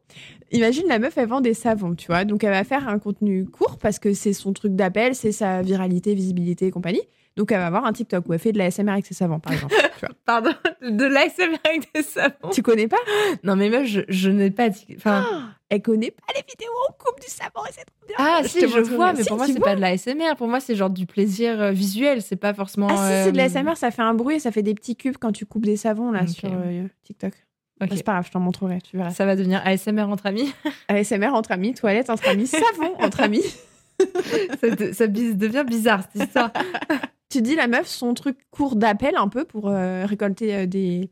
Imagine 0.53 0.85
la 0.87 1.01
meuf, 1.01 1.19
elle 1.19 1.29
vend 1.29 1.41
des 1.41 1.55
savons, 1.55 1.97
tu 1.97 2.07
vois. 2.07 2.25
Donc 2.25 2.45
elle 2.45 2.53
va 2.53 2.63
faire 2.63 2.89
un 2.89 3.01
contenu 3.01 3.45
court 3.47 3.79
parce 3.79 3.99
que 3.99 4.15
c'est 4.15 4.35
son 4.35 4.53
truc 4.53 4.77
d'appel, 4.77 5.17
c'est 5.17 5.33
sa 5.33 5.63
viralité, 5.63 6.15
visibilité 6.15 6.67
et 6.67 6.71
compagnie. 6.71 7.03
Donc 7.37 7.51
elle 7.51 7.59
va 7.59 7.67
avoir 7.67 7.87
un 7.87 7.93
TikTok 7.93 8.29
où 8.29 8.33
elle 8.35 8.39
fait 8.39 8.53
de 8.53 8.59
la 8.59 8.71
SMR 8.71 8.93
avec 8.93 9.07
ses 9.07 9.15
savons, 9.15 9.41
par 9.41 9.53
exemple. 9.55 9.75
tu, 9.99 10.07
vois. 10.07 10.15
Pardon, 10.27 10.51
de 10.83 11.05
l'ASMR 11.05 11.59
avec 11.65 11.89
des 11.95 12.03
savons. 12.03 12.51
tu 12.53 12.63
connais 12.63 12.89
pas? 12.89 12.99
Non, 13.43 13.57
mais 13.57 13.71
meuf, 13.71 13.87
je, 13.87 14.01
je 14.09 14.29
n'ai 14.31 14.51
pas. 14.51 14.69
Enfin, 14.97 15.51
Elle 15.71 15.81
connaît 15.81 16.11
pas 16.11 16.33
les 16.35 16.43
vidéos 16.49 16.71
où 16.71 16.91
on 16.91 16.93
coupe 17.03 17.21
du 17.21 17.29
savon 17.29 17.67
et 17.69 17.73
c'est 17.73 17.85
trop 17.87 18.07
bien. 18.07 18.17
ah, 18.19 18.41
Je 18.43 18.49
si, 18.49 18.61
je 18.61 18.81
vois, 18.95 19.13
mais 19.15 19.23
Si, 19.23 19.29
pour 19.29 19.39
moi, 19.39 19.47
c'est 19.47 19.61
pas 19.61 19.75
de 19.75 19.81
l'ASMR. 19.81 20.37
Pour 20.37 20.49
moi, 20.49 20.61
c'est 20.61 20.75
genre 20.77 20.91
du 20.91 21.07
plaisir 21.07 21.61
euh, 21.61 21.71
visuel. 21.71 22.21
C'est 22.21 22.37
pas 22.37 22.53
forcément. 22.53 22.89
Ah 22.91 22.97
si, 22.97 23.25
c'est 23.25 23.33
de 23.33 23.37
la 23.39 23.45
euh, 23.45 23.49
SMR, 23.49 23.77
ça 23.77 23.91
fait 23.91 24.03
un 24.03 24.13
bruit 24.15 24.37
et 24.37 24.41
ça 24.41 24.51
fait 24.53 24.63
des 24.63 24.75
petits 24.75 24.97
cubes 24.97 25.17
quand 25.19 25.33
tu 25.33 25.47
coupes 25.47 25.65
des 25.65 25.77
savons 25.79 26.13
là 26.13 26.27
sur 26.27 26.51
euh, 26.53 26.87
TikTok. 27.05 27.33
ok. 27.81 27.89
C'est 27.95 28.03
pas 28.03 28.13
grave, 28.13 28.27
je 28.27 28.33
t'en 28.33 28.41
montrerai, 28.41 28.81
tu 28.83 28.97
verras. 28.99 29.11
Ça 29.11 29.25
va 29.25 29.37
devenir 29.37 29.63
ASMR 29.65 30.03
entre 30.03 30.27
amis. 30.27 30.53
ASMR 30.89 31.29
entre 31.35 31.53
amis, 31.53 31.73
toilette 31.73 32.11
entre 32.11 32.29
amis, 32.29 32.47
savon 32.47 32.95
entre 33.01 33.21
amis. 33.21 33.43
ça, 34.93 35.07
devient 35.07 35.65
bizarre 35.67 36.03
cette 36.13 36.29
histoire. 36.29 36.53
Tu 37.29 37.41
dis 37.41 37.55
la 37.55 37.67
meuf, 37.67 37.87
son 37.87 38.13
truc 38.13 38.37
court 38.51 38.77
d'appel 38.77 39.17
un 39.17 39.29
peu 39.29 39.47
pour 39.47 39.71
euh, 39.71 40.05
récolter 40.05 40.55
euh, 40.55 40.67
des, 40.67 41.11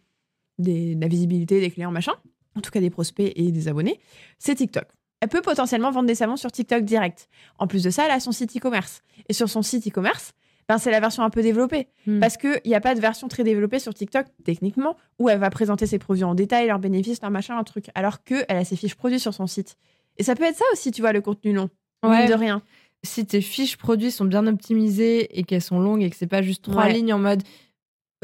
des, 0.59 0.95
de 0.95 1.01
la 1.01 1.09
visibilité 1.09 1.61
des 1.61 1.71
clients, 1.71 1.91
machin. 1.91 2.13
En 2.57 2.61
tout 2.61 2.71
cas, 2.71 2.81
des 2.81 2.91
prospects 2.91 3.33
et 3.35 3.51
des 3.51 3.69
abonnés. 3.69 3.99
C'est 4.39 4.55
TikTok. 4.55 4.85
Elle 5.21 5.29
peut 5.29 5.41
potentiellement 5.41 5.91
vendre 5.91 6.07
des 6.07 6.15
savons 6.15 6.37
sur 6.37 6.53
TikTok 6.53 6.85
direct. 6.85 7.31
En 7.59 7.67
plus 7.67 7.83
de 7.83 7.89
ça, 7.89 8.05
elle 8.05 8.11
a 8.11 8.21
son 8.21 8.33
site 8.33 8.55
e-commerce. 8.55 9.01
Et 9.31 9.33
sur 9.33 9.49
son 9.49 9.63
site 9.63 9.87
e-commerce, 9.89 10.35
ben, 10.69 10.79
c'est 10.79 10.91
la 10.91 11.01
version 11.01 11.23
un 11.23 11.31
peu 11.31 11.43
développée. 11.43 11.89
Hmm. 12.07 12.21
Parce 12.21 12.37
qu'il 12.37 12.61
n'y 12.65 12.75
a 12.75 12.81
pas 12.81 12.95
de 12.95 13.01
version 13.01 13.29
très 13.29 13.43
développée 13.43 13.79
sur 13.79 13.93
TikTok, 13.93 14.27
techniquement, 14.45 14.97
où 15.19 15.29
elle 15.29 15.39
va 15.39 15.51
présenter 15.51 15.87
ses 15.87 15.99
produits 15.99 16.25
en 16.25 16.35
détail, 16.35 16.67
leurs 16.69 16.79
bénéfices, 16.79 17.21
leurs 17.23 17.31
machins, 17.31 17.55
un 17.55 17.65
truc. 17.65 17.87
Alors 17.95 18.23
qu'elle 18.25 18.45
a 18.49 18.65
ses 18.65 18.77
fiches 18.77 18.95
produits 18.95 19.21
sur 19.21 19.35
son 19.35 19.47
site. 19.47 19.77
Et 20.17 20.23
ça 20.23 20.35
peut 20.35 20.45
être 20.45 20.57
ça 20.57 20.65
aussi, 20.73 20.91
tu 20.91 21.01
vois, 21.01 21.13
le 21.13 21.21
contenu 21.21 21.53
long. 21.53 21.71
Ouais. 22.03 22.27
De 22.27 22.35
rien. 22.35 22.63
Si 23.03 23.25
tes 23.27 23.41
fiches 23.41 23.77
produits 23.77 24.11
sont 24.11 24.25
bien 24.25 24.47
optimisées 24.47 25.39
et 25.39 25.45
qu'elles 25.45 25.63
sont 25.63 25.81
longues 25.81 26.03
et 26.03 26.11
que 26.11 26.17
c'est 26.17 26.27
pas 26.27 26.43
juste 26.43 26.65
trois 26.65 26.85
Ouais. 26.85 26.93
lignes 26.93 27.13
en 27.15 27.19
mode 27.19 27.43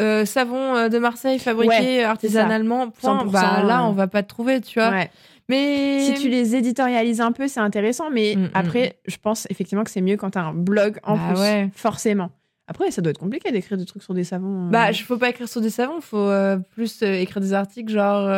euh, 0.00 0.26
savon 0.26 0.75
euh, 0.76 0.88
de 0.90 0.99
Marseille 0.99 1.38
fabriqué 1.38 1.68
Ouais, 1.99 2.02
artisanalement, 2.04 2.90
point, 2.90 3.25
100%, 3.25 3.30
bah 3.30 3.62
là 3.62 3.85
on 3.87 3.92
va 3.92 4.06
pas 4.06 4.23
te 4.23 4.28
trouver, 4.28 4.61
tu 4.61 4.78
vois. 4.78 4.90
Ouais. 4.90 5.11
Mais 5.49 6.00
Si 6.00 6.21
tu 6.21 6.28
les 6.28 6.54
éditorialises 6.56 7.21
un 7.21 7.33
peu, 7.33 7.49
c'est 7.49 7.61
intéressant, 7.61 8.11
mais 8.11 8.35
Mm, 8.37 8.40
mm. 8.42 8.50
après, 8.52 8.97
je 9.06 9.16
pense 9.16 9.47
effectivement 9.49 9.85
que 9.85 9.90
c'est 9.90 10.00
mieux 10.02 10.16
quand 10.16 10.30
tu 10.33 10.38
as 10.38 10.45
un 10.45 10.52
blog 10.52 10.99
en 11.04 11.16
Bah 11.16 11.33
plus, 11.35 11.71
forcément. 11.75 12.30
Après, 12.68 12.90
ça 12.90 13.00
doit 13.00 13.11
être 13.12 13.18
compliqué 13.21 13.52
d'écrire 13.52 13.78
des 13.78 13.85
trucs 13.87 14.02
sur 14.02 14.12
des 14.12 14.25
savons. 14.25 14.66
euh. 14.66 14.71
bah 14.71 14.90
je 14.92 15.02
faut 15.04 15.16
pas 15.16 15.30
écrire 15.30 15.49
sur 15.49 15.61
des 15.61 15.71
savons, 15.71 16.00
faut 16.00 16.18
euh, 16.18 16.56
plus 16.75 17.00
euh, 17.02 17.14
écrire 17.14 17.40
des 17.40 17.52
articles 17.54 17.90
genre 17.92 18.28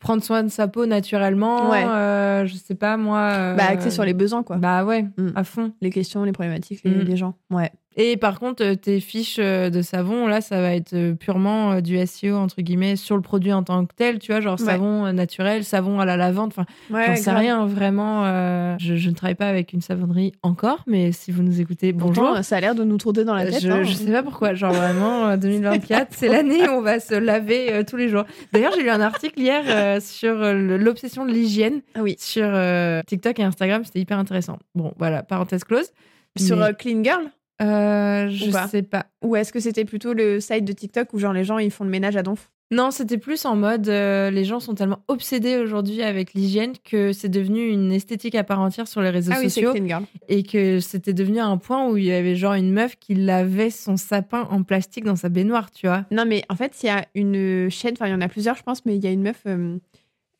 prendre 0.00 0.22
soin 0.22 0.42
de 0.42 0.48
sa 0.48 0.66
peau 0.66 0.86
naturellement, 0.86 1.70
Ouais. 1.70 1.84
euh, 1.84 2.46
je 2.46 2.54
sais 2.54 2.74
pas 2.74 2.96
moi. 2.96 3.18
euh, 3.18 3.54
Bah, 3.54 3.64
axé 3.68 3.90
sur 3.90 4.04
les 4.04 4.14
besoins, 4.14 4.42
quoi. 4.42 4.56
Bah 4.56 4.84
ouais, 4.84 5.02
Mm. 5.16 5.28
à 5.36 5.44
fond. 5.44 5.72
Les 5.80 5.90
questions, 5.90 6.24
les 6.24 6.32
problématiques, 6.32 6.80
les, 6.84 6.90
Mm. 6.90 7.00
les 7.04 7.16
gens. 7.16 7.34
Ouais. 7.50 7.70
Et 7.96 8.16
par 8.16 8.38
contre, 8.38 8.64
euh, 8.64 8.76
tes 8.76 9.00
fiches 9.00 9.38
euh, 9.40 9.68
de 9.68 9.82
savon, 9.82 10.28
là, 10.28 10.40
ça 10.40 10.60
va 10.60 10.74
être 10.74 11.12
purement 11.14 11.80
du 11.80 11.96
SEO, 11.98 12.36
entre 12.36 12.62
guillemets, 12.62 12.94
sur 12.94 13.16
le 13.16 13.20
produit 13.20 13.52
en 13.52 13.64
tant 13.64 13.84
que 13.84 13.92
tel, 13.94 14.20
tu 14.20 14.30
vois, 14.30 14.40
genre 14.40 14.58
Ouais. 14.60 14.64
savon 14.64 15.12
naturel, 15.12 15.64
savon 15.64 15.98
à 15.98 16.04
la 16.04 16.16
lavande, 16.16 16.52
enfin, 16.56 16.66
Ouais, 16.90 17.06
j'en 17.08 17.16
sais 17.16 17.22
grave. 17.32 17.36
rien, 17.38 17.66
vraiment. 17.66 18.22
euh, 18.26 18.76
je, 18.78 18.94
je 18.94 19.10
ne 19.10 19.14
travaille 19.16 19.34
pas 19.34 19.48
avec 19.48 19.72
une 19.72 19.80
savonnerie 19.80 20.32
encore, 20.44 20.84
mais 20.86 21.10
si 21.10 21.32
vous 21.32 21.42
nous 21.42 21.60
écoutez, 21.60 21.92
Pourtant, 21.92 22.28
bonjour. 22.30 22.44
ça 22.44 22.56
a 22.56 22.60
l'air 22.60 22.76
de 22.76 22.84
nous 22.84 22.96
tourner 22.96 23.24
dans 23.24 23.34
la 23.34 23.46
tête. 23.46 23.60
Je, 23.60 23.68
hein. 23.68 23.82
je 23.82 23.92
sais 23.92 24.12
pas 24.12 24.22
pourquoi, 24.22 24.54
genre 24.54 24.72
vraiment, 24.72 25.26
euh, 25.26 25.36
2024, 25.36 26.12
c'est 26.12 26.28
l'année 26.28 26.68
où 26.68 26.72
on 26.74 26.82
va 26.82 27.00
se 27.00 27.14
laver 27.16 27.82
tous 27.88 27.96
les 27.96 28.08
jours. 28.08 28.24
D'ailleurs, 28.52 28.72
j'ai 28.76 28.84
lu 28.84 28.90
un 28.90 29.00
article 29.00 29.38
hier 29.40 29.62
euh, 29.96 30.00
sur 30.00 30.42
euh, 30.42 30.54
l'obsession 30.78 31.24
de 31.26 31.32
l'hygiène 31.32 31.82
Ah 31.94 32.02
oui. 32.02 32.16
sur 32.18 32.44
euh, 32.46 33.02
TikTok 33.06 33.38
et 33.38 33.42
Instagram, 33.42 33.84
c'était 33.84 34.00
hyper 34.00 34.18
intéressant. 34.18 34.58
Bon, 34.74 34.92
voilà, 34.98 35.22
parenthèse 35.22 35.64
close. 35.64 35.90
Sur 36.36 36.56
Mais- 36.58 36.74
Clean 36.74 37.02
Girl? 37.04 37.24
Je 37.60 38.50
sais 38.70 38.82
pas. 38.82 39.06
Ou 39.22 39.36
est-ce 39.36 39.52
que 39.52 39.60
c'était 39.60 39.84
plutôt 39.84 40.12
le 40.14 40.40
site 40.40 40.64
de 40.64 40.72
TikTok 40.72 41.12
où 41.12 41.18
genre 41.18 41.32
les 41.32 41.44
gens 41.44 41.58
ils 41.58 41.70
font 41.70 41.84
le 41.84 41.90
ménage 41.90 42.16
à 42.16 42.22
donf? 42.22 42.50
Non, 42.72 42.92
c'était 42.92 43.18
plus 43.18 43.44
en 43.46 43.56
mode 43.56 43.88
euh, 43.88 44.30
les 44.30 44.44
gens 44.44 44.60
sont 44.60 44.76
tellement 44.76 45.00
obsédés 45.08 45.56
aujourd'hui 45.56 46.02
avec 46.02 46.34
l'hygiène 46.34 46.74
que 46.84 47.12
c'est 47.12 47.28
devenu 47.28 47.68
une 47.68 47.90
esthétique 47.90 48.36
à 48.36 48.44
part 48.44 48.60
entière 48.60 48.86
sur 48.86 49.00
les 49.00 49.10
réseaux 49.10 49.32
Ah 49.34 49.42
sociaux 49.42 49.74
Girl. 49.74 50.04
et 50.28 50.44
que 50.44 50.78
c'était 50.78 51.12
devenu 51.12 51.40
un 51.40 51.56
point 51.56 51.88
où 51.88 51.96
il 51.96 52.04
y 52.04 52.12
avait 52.12 52.36
genre 52.36 52.54
une 52.54 52.72
meuf 52.72 52.94
qui 53.00 53.16
lavait 53.16 53.70
son 53.70 53.96
sapin 53.96 54.46
en 54.50 54.62
plastique 54.62 55.04
dans 55.04 55.16
sa 55.16 55.28
baignoire, 55.28 55.72
tu 55.72 55.88
vois. 55.88 56.04
Non, 56.12 56.24
mais 56.24 56.44
en 56.48 56.54
fait, 56.54 56.80
il 56.84 56.86
y 56.86 56.90
a 56.90 57.06
une 57.16 57.68
chaîne, 57.70 57.94
enfin, 57.94 58.06
il 58.06 58.12
y 58.12 58.14
en 58.14 58.20
a 58.20 58.28
plusieurs, 58.28 58.54
je 58.54 58.62
pense, 58.62 58.86
mais 58.86 58.94
il 58.94 59.02
y 59.02 59.08
a 59.08 59.10
une 59.10 59.22
meuf, 59.22 59.42
euh, 59.46 59.76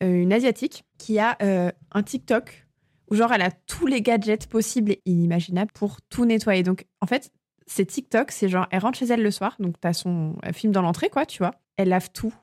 euh, 0.01 0.21
une 0.21 0.31
asiatique, 0.31 0.85
qui 0.97 1.19
a 1.19 1.35
euh, 1.41 1.69
un 1.91 2.03
TikTok 2.03 2.65
où, 3.09 3.15
genre, 3.15 3.33
elle 3.33 3.41
a 3.41 3.51
tous 3.51 3.87
les 3.87 4.01
gadgets 4.01 4.47
possibles 4.47 4.91
et 4.93 5.01
inimaginables 5.05 5.71
pour 5.73 5.97
tout 6.09 6.23
nettoyer. 6.23 6.63
Donc, 6.63 6.85
en 7.01 7.07
fait, 7.07 7.29
c'est 7.67 7.85
TikTok, 7.85 8.31
c'est 8.31 8.47
genre, 8.47 8.67
elle 8.71 8.79
rentre 8.79 8.97
chez 8.97 9.05
elle 9.07 9.21
le 9.21 9.31
soir, 9.31 9.57
donc 9.59 9.75
t'as 9.81 9.91
son 9.91 10.35
filme 10.53 10.71
dans 10.71 10.81
l'entrée, 10.81 11.09
quoi, 11.09 11.25
tu 11.25 11.39
vois. 11.39 11.51
Elle 11.77 11.89
lave 11.89 12.09
tout. 12.13 12.33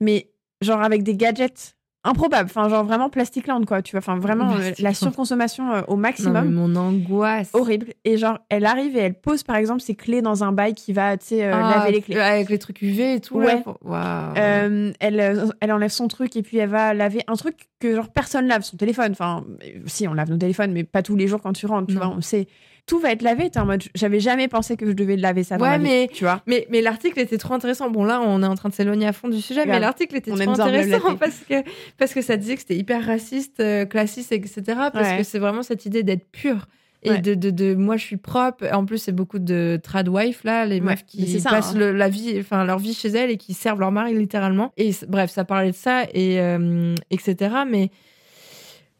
Mais, 0.00 0.30
genre, 0.60 0.80
avec 0.82 1.02
des 1.02 1.16
gadgets 1.16 1.76
improbables, 2.06 2.50
enfin, 2.50 2.68
genre, 2.68 2.84
vraiment 2.84 3.08
plastic 3.08 3.46
land, 3.46 3.62
quoi, 3.64 3.80
tu 3.80 3.92
vois. 3.92 3.98
Enfin, 4.00 4.18
vraiment, 4.18 4.54
euh, 4.56 4.72
la 4.78 4.92
surconsommation 4.92 5.72
euh, 5.72 5.80
au 5.88 5.94
Non, 5.94 6.00
maximum. 6.02 6.50
mon 6.52 6.76
angoisse. 6.76 7.48
Horrible. 7.54 7.94
Et 8.04 8.18
genre, 8.18 8.38
elle 8.50 8.66
arrive 8.66 8.94
et 8.96 9.00
elle 9.00 9.14
pose, 9.18 9.42
par 9.42 9.56
exemple, 9.56 9.80
ses 9.80 9.94
clés 9.94 10.20
dans 10.20 10.44
un 10.44 10.52
bail 10.52 10.74
qui 10.74 10.92
va, 10.92 11.16
tu 11.16 11.26
sais, 11.28 11.44
euh, 11.46 11.52
Ah, 11.54 11.78
laver 11.78 11.92
les 11.92 12.02
clés. 12.02 12.16
Avec 12.18 12.50
les 12.50 12.58
trucs 12.58 12.82
UV 12.82 13.14
et 13.14 13.20
tout. 13.20 13.40
là, 13.40 13.46
Ouais. 13.46 13.62
pour-. 13.62 13.78
Euh, 13.86 14.92
elle, 15.00 15.48
elle 15.60 15.72
enlève 15.72 15.90
son 15.90 16.06
truc 16.08 16.36
et 16.36 16.42
puis 16.42 16.58
elle 16.58 16.68
va 16.68 16.92
laver 16.92 17.22
un 17.26 17.36
truc 17.36 17.70
que 17.80 17.94
genre 17.94 18.10
personne 18.10 18.46
lave, 18.48 18.62
son 18.62 18.76
téléphone. 18.76 19.12
Enfin, 19.12 19.42
si 19.86 20.06
on 20.06 20.12
lave 20.12 20.28
nos 20.30 20.36
téléphones, 20.36 20.72
mais 20.72 20.84
pas 20.84 21.02
tous 21.02 21.16
les 21.16 21.26
jours 21.26 21.40
quand 21.40 21.54
tu 21.54 21.64
rentres, 21.64 21.86
tu 21.88 21.94
Non. 21.94 22.00
vois. 22.08 22.14
On 22.16 22.20
sait, 22.20 22.48
tout 22.86 22.98
va 22.98 23.12
être 23.12 23.22
lavé. 23.22 23.48
T'es 23.50 23.58
en 23.60 23.66
mode, 23.66 23.82
j'avais 23.94 24.20
jamais 24.20 24.48
pensé 24.48 24.76
que 24.76 24.86
je 24.86 24.92
devais 24.92 25.16
laver 25.16 25.42
ça. 25.44 25.56
dans 25.56 25.64
Ouais, 25.64 25.70
ma 25.72 25.78
vie, 25.78 25.84
mais- 25.84 26.08
tu 26.12 26.24
vois. 26.24 26.42
Mais, 26.46 26.66
mais 26.70 26.80
l'article 26.82 27.18
était 27.20 27.38
trop 27.38 27.54
intéressant. 27.54 27.88
Bon, 27.90 28.04
là, 28.04 28.20
on 28.20 28.42
est 28.42 28.46
en 28.46 28.54
train 28.54 28.68
de 28.68 28.74
s'éloigner 28.74 29.06
à 29.06 29.12
fond 29.12 29.28
du 29.28 29.40
sujet, 29.40 29.64
mais 29.66 29.78
l'article 29.80 30.16
était 30.16 30.30
On 30.32 30.36
trop 30.36 30.50
intéressant 30.60 31.16
parce 31.16 31.40
que, 31.48 31.54
parce 31.98 32.12
que 32.14 32.20
ça 32.22 32.36
disait 32.36 32.54
que 32.54 32.60
c'était 32.60 32.76
hyper 32.76 33.04
raciste, 33.06 33.60
euh, 33.60 33.84
classiste, 33.86 34.32
etc. 34.32 34.62
Parce 34.92 35.08
Ouais. 35.10 35.16
que 35.18 35.22
c'est 35.22 35.38
vraiment 35.38 35.62
cette 35.62 35.86
idée 35.86 36.02
d'être 36.02 36.30
pur. 36.30 36.66
Et 37.06 37.10
Ouais. 37.10 37.20
de, 37.20 37.34
de, 37.34 37.50
de 37.50 37.74
moi, 37.74 37.98
je 37.98 38.04
suis 38.06 38.16
propre. 38.16 38.64
En 38.72 38.86
plus, 38.86 38.96
c'est 38.96 39.12
beaucoup 39.12 39.38
de 39.38 39.78
trad 39.82 40.08
wife, 40.08 40.42
là, 40.42 40.64
les 40.64 40.76
Ouais, 40.76 40.80
meufs 40.80 41.04
qui 41.04 41.38
ça, 41.38 41.50
passent 41.50 41.74
hein. 41.74 41.78
le- 41.78 41.92
la 41.92 42.08
vie, 42.08 42.34
enfin, 42.40 42.64
leur 42.64 42.78
vie 42.78 42.94
chez 42.94 43.08
elles 43.08 43.30
et 43.30 43.36
qui 43.36 43.52
servent 43.52 43.80
leur 43.80 43.92
mari 43.92 44.14
littéralement. 44.14 44.72
Et 44.78 44.90
bref, 45.06 45.30
ça 45.30 45.44
parlait 45.44 45.70
de 45.72 45.76
ça, 45.76 46.04
et, 46.14 46.40
euh, 46.40 46.94
etc. 47.10 47.54
Mais 47.70 47.90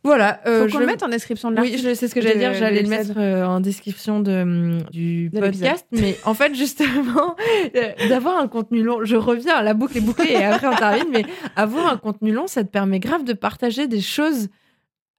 voilà. 0.04 0.40
Faut 0.44 0.50
euh, 0.50 0.62
qu'on 0.66 0.68
je- 0.74 0.78
le 0.78 0.86
mette 0.86 1.02
en 1.02 1.08
description 1.08 1.50
de 1.50 1.60
oui, 1.60 1.70
l'article. 1.70 1.88
je 1.90 1.94
sais 1.94 2.08
ce 2.08 2.14
que 2.14 2.20
j'allais 2.20 2.38
dire. 2.38 2.54
J'allais 2.54 2.82
le 2.82 2.88
mettre 2.88 3.12
euh, 3.16 3.44
en 3.44 3.60
description 3.60 4.20
de, 4.20 4.42
hum, 4.42 4.82
du 4.92 5.30
De 5.30 5.40
podcast. 5.40 5.86
Mais 5.92 6.16
en 6.24 6.34
fait, 6.34 6.54
justement, 6.54 7.36
euh, 7.74 7.92
d'avoir 8.08 8.38
un 8.38 8.46
contenu 8.48 8.82
long, 8.82 9.04
je 9.04 9.16
reviens, 9.16 9.62
la 9.62 9.74
boucle 9.74 9.96
est 9.98 10.02
bouclée 10.02 10.32
et 10.32 10.44
après 10.44 10.66
on 10.68 10.74
termine. 10.76 11.06
Mais 11.10 11.24
avoir 11.56 11.92
un 11.92 11.96
contenu 11.96 12.32
long, 12.32 12.46
ça 12.46 12.62
te 12.64 12.68
permet 12.68 13.00
grave 13.00 13.24
de 13.24 13.32
partager 13.32 13.86
des 13.88 14.00
choses 14.00 14.48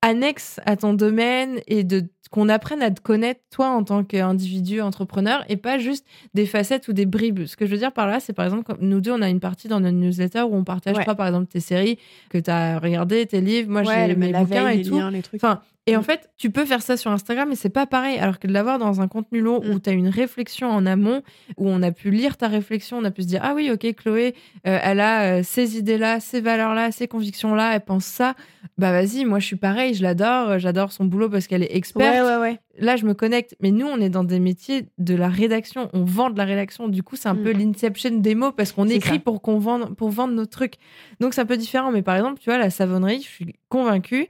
annexes 0.01 0.59
à 0.65 0.75
ton 0.75 0.93
domaine 0.93 1.59
et 1.67 1.83
de 1.83 2.03
qu'on 2.29 2.49
apprenne 2.49 2.81
à 2.81 2.91
te 2.91 3.01
connaître 3.01 3.41
toi 3.51 3.69
en 3.69 3.83
tant 3.83 4.03
qu'individu 4.03 4.81
entrepreneur 4.81 5.43
et 5.49 5.57
pas 5.57 5.77
juste 5.77 6.05
des 6.33 6.45
facettes 6.45 6.87
ou 6.87 6.93
des 6.93 7.05
bribes. 7.05 7.45
Ce 7.45 7.55
que 7.55 7.65
je 7.65 7.71
veux 7.71 7.77
dire 7.77 7.91
par 7.91 8.07
là, 8.07 8.19
c'est 8.19 8.33
par 8.33 8.45
exemple, 8.45 8.75
nous 8.79 9.01
deux, 9.01 9.11
on 9.11 9.21
a 9.21 9.29
une 9.29 9.39
partie 9.39 9.67
dans 9.67 9.79
notre 9.79 9.97
newsletter 9.97 10.41
où 10.43 10.55
on 10.55 10.63
partage 10.63 10.97
Ouais. 10.97 11.03
toi, 11.03 11.15
par 11.15 11.27
exemple, 11.27 11.47
tes 11.47 11.59
séries 11.59 11.97
que 12.29 12.37
tu 12.37 12.49
as 12.49 12.79
regardées, 12.79 13.25
tes 13.25 13.41
livres, 13.41 13.69
moi 13.71 13.81
Ouais, 13.83 14.05
j'ai 14.07 14.15
mes 14.15 14.31
bouquins 14.33 14.65
veille, 14.65 14.81
et 14.81 14.83
tout. 14.83 14.97
liens, 14.97 15.11
les 15.11 15.21
trucs. 15.21 15.43
Enfin, 15.43 15.61
Et 15.87 15.95
en 15.95 16.01
fait, 16.01 16.31
tu 16.37 16.49
peux 16.49 16.65
faire 16.65 16.81
ça 16.81 16.97
sur 16.97 17.11
Instagram, 17.11 17.47
mais 17.47 17.55
c'est 17.55 17.69
pas 17.69 17.85
pareil. 17.85 18.17
Alors 18.17 18.39
que 18.39 18.47
de 18.47 18.53
l'avoir 18.53 18.79
dans 18.79 19.01
un 19.01 19.07
contenu 19.07 19.39
long 19.39 19.61
Mm. 19.63 19.69
où 19.69 19.79
tu 19.79 19.87
as 19.91 19.93
une 19.93 20.07
réflexion 20.07 20.67
en 20.67 20.83
amont, 20.87 21.21
où 21.57 21.69
on 21.69 21.83
a 21.83 21.91
pu 21.91 22.09
lire 22.09 22.37
ta 22.37 22.47
réflexion, 22.47 22.97
on 22.97 23.03
a 23.03 23.11
pu 23.11 23.21
se 23.21 23.27
dire 23.27 23.41
Ah 23.43 23.53
oui, 23.55 23.69
ok, 23.71 23.93
Chloé, 23.93 24.33
euh, 24.65 24.79
elle 24.81 24.99
a 24.99 25.37
euh, 25.37 25.41
ces 25.43 25.77
idées-là, 25.77 26.19
ces 26.19 26.41
valeurs-là, 26.41 26.91
ces 26.91 27.07
convictions-là, 27.07 27.75
elle 27.75 27.81
pense 27.81 28.05
ça. 28.05 28.33
Bah 28.79 28.91
vas-y, 28.91 29.25
moi 29.25 29.37
je 29.37 29.45
suis 29.45 29.55
pareil, 29.57 29.93
je 29.93 30.01
l'adore, 30.01 30.49
euh, 30.49 30.57
j'adore 30.57 30.91
son 30.91 31.05
boulot 31.05 31.29
parce 31.29 31.45
qu'elle 31.45 31.61
est 31.61 31.75
experte. 31.75 32.14
Ouais, 32.21 32.35
ouais, 32.35 32.37
ouais. 32.37 32.59
Là, 32.77 32.95
je 32.95 33.05
me 33.05 33.13
connecte. 33.13 33.55
Mais 33.61 33.71
nous, 33.71 33.85
on 33.87 33.99
est 33.99 34.09
dans 34.09 34.23
des 34.23 34.39
métiers 34.39 34.87
de 34.97 35.15
la 35.15 35.29
rédaction, 35.29 35.89
on 35.93 36.03
vend 36.03 36.29
de 36.29 36.37
la 36.37 36.45
rédaction. 36.45 36.87
Du 36.87 37.03
coup, 37.03 37.15
c'est 37.15 37.29
un 37.29 37.33
Mm. 37.35 37.43
peu 37.43 37.51
l'inception 37.51 38.11
des 38.19 38.35
mots 38.35 38.51
parce 38.51 38.71
qu'on 38.71 38.87
écrit 38.87 39.15
ça. 39.15 39.19
pour, 39.19 39.41
qu'on 39.41 39.57
vende, 39.59 39.95
pour 39.95 40.09
vendre 40.09 40.33
nos 40.33 40.45
trucs. 40.45 40.75
Donc 41.19 41.33
c'est 41.33 41.41
un 41.41 41.45
peu 41.45 41.57
différent. 41.57 41.91
Mais 41.91 42.01
par 42.01 42.15
exemple, 42.15 42.39
tu 42.39 42.49
vois, 42.49 42.57
la 42.57 42.69
savonnerie, 42.69 43.17
je 43.21 43.27
suis 43.27 43.55
convaincue 43.69 44.27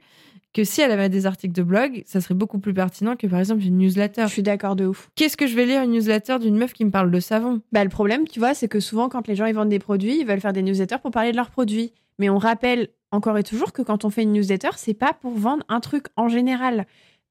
que 0.54 0.64
si 0.64 0.80
elle 0.80 0.90
avait 0.90 1.10
des 1.10 1.26
articles 1.26 1.52
de 1.54 1.62
blog, 1.62 2.02
ça 2.06 2.20
serait 2.22 2.34
beaucoup 2.34 2.58
plus 2.58 2.72
pertinent 2.72 3.14
que 3.16 3.26
par 3.26 3.40
exemple 3.40 3.62
une 3.62 3.76
newsletter. 3.76 4.22
Je 4.22 4.32
suis 4.32 4.42
d'accord 4.42 4.74
de 4.74 4.86
ouf. 4.86 5.10
Qu'est-ce 5.14 5.36
que 5.36 5.46
je 5.46 5.54
vais 5.54 5.66
lire 5.66 5.82
une 5.82 5.90
newsletter 5.90 6.38
d'une 6.38 6.56
meuf 6.56 6.72
qui 6.72 6.84
me 6.86 6.90
parle 6.90 7.10
de 7.10 7.20
savon? 7.20 7.60
Bah, 7.72 7.84
le 7.84 7.90
problème, 7.90 8.26
tu 8.26 8.38
vois, 8.38 8.54
c'est 8.54 8.66
que 8.68 8.80
souvent, 8.80 9.08
quand 9.10 9.28
les 9.28 9.34
gens 9.36 9.44
ils 9.46 9.54
vendent 9.54 9.68
des 9.68 9.78
produits, 9.78 10.18
ils 10.20 10.26
veulent 10.26 10.40
faire 10.40 10.54
des 10.54 10.62
newsletters 10.62 10.96
pour 11.02 11.10
parler 11.10 11.32
de 11.32 11.36
leurs 11.36 11.50
produits. 11.50 11.92
Mais 12.18 12.30
on 12.30 12.38
rappelle 12.38 12.88
encore 13.12 13.36
et 13.36 13.42
toujours 13.42 13.72
que 13.74 13.82
quand 13.82 14.06
on 14.06 14.10
fait 14.10 14.22
une 14.22 14.32
newsletter, 14.32 14.70
c'est 14.76 14.94
pas 14.94 15.12
pour 15.12 15.32
vendre 15.32 15.62
un 15.68 15.80
truc 15.80 16.06
en 16.16 16.28
général. 16.28 16.86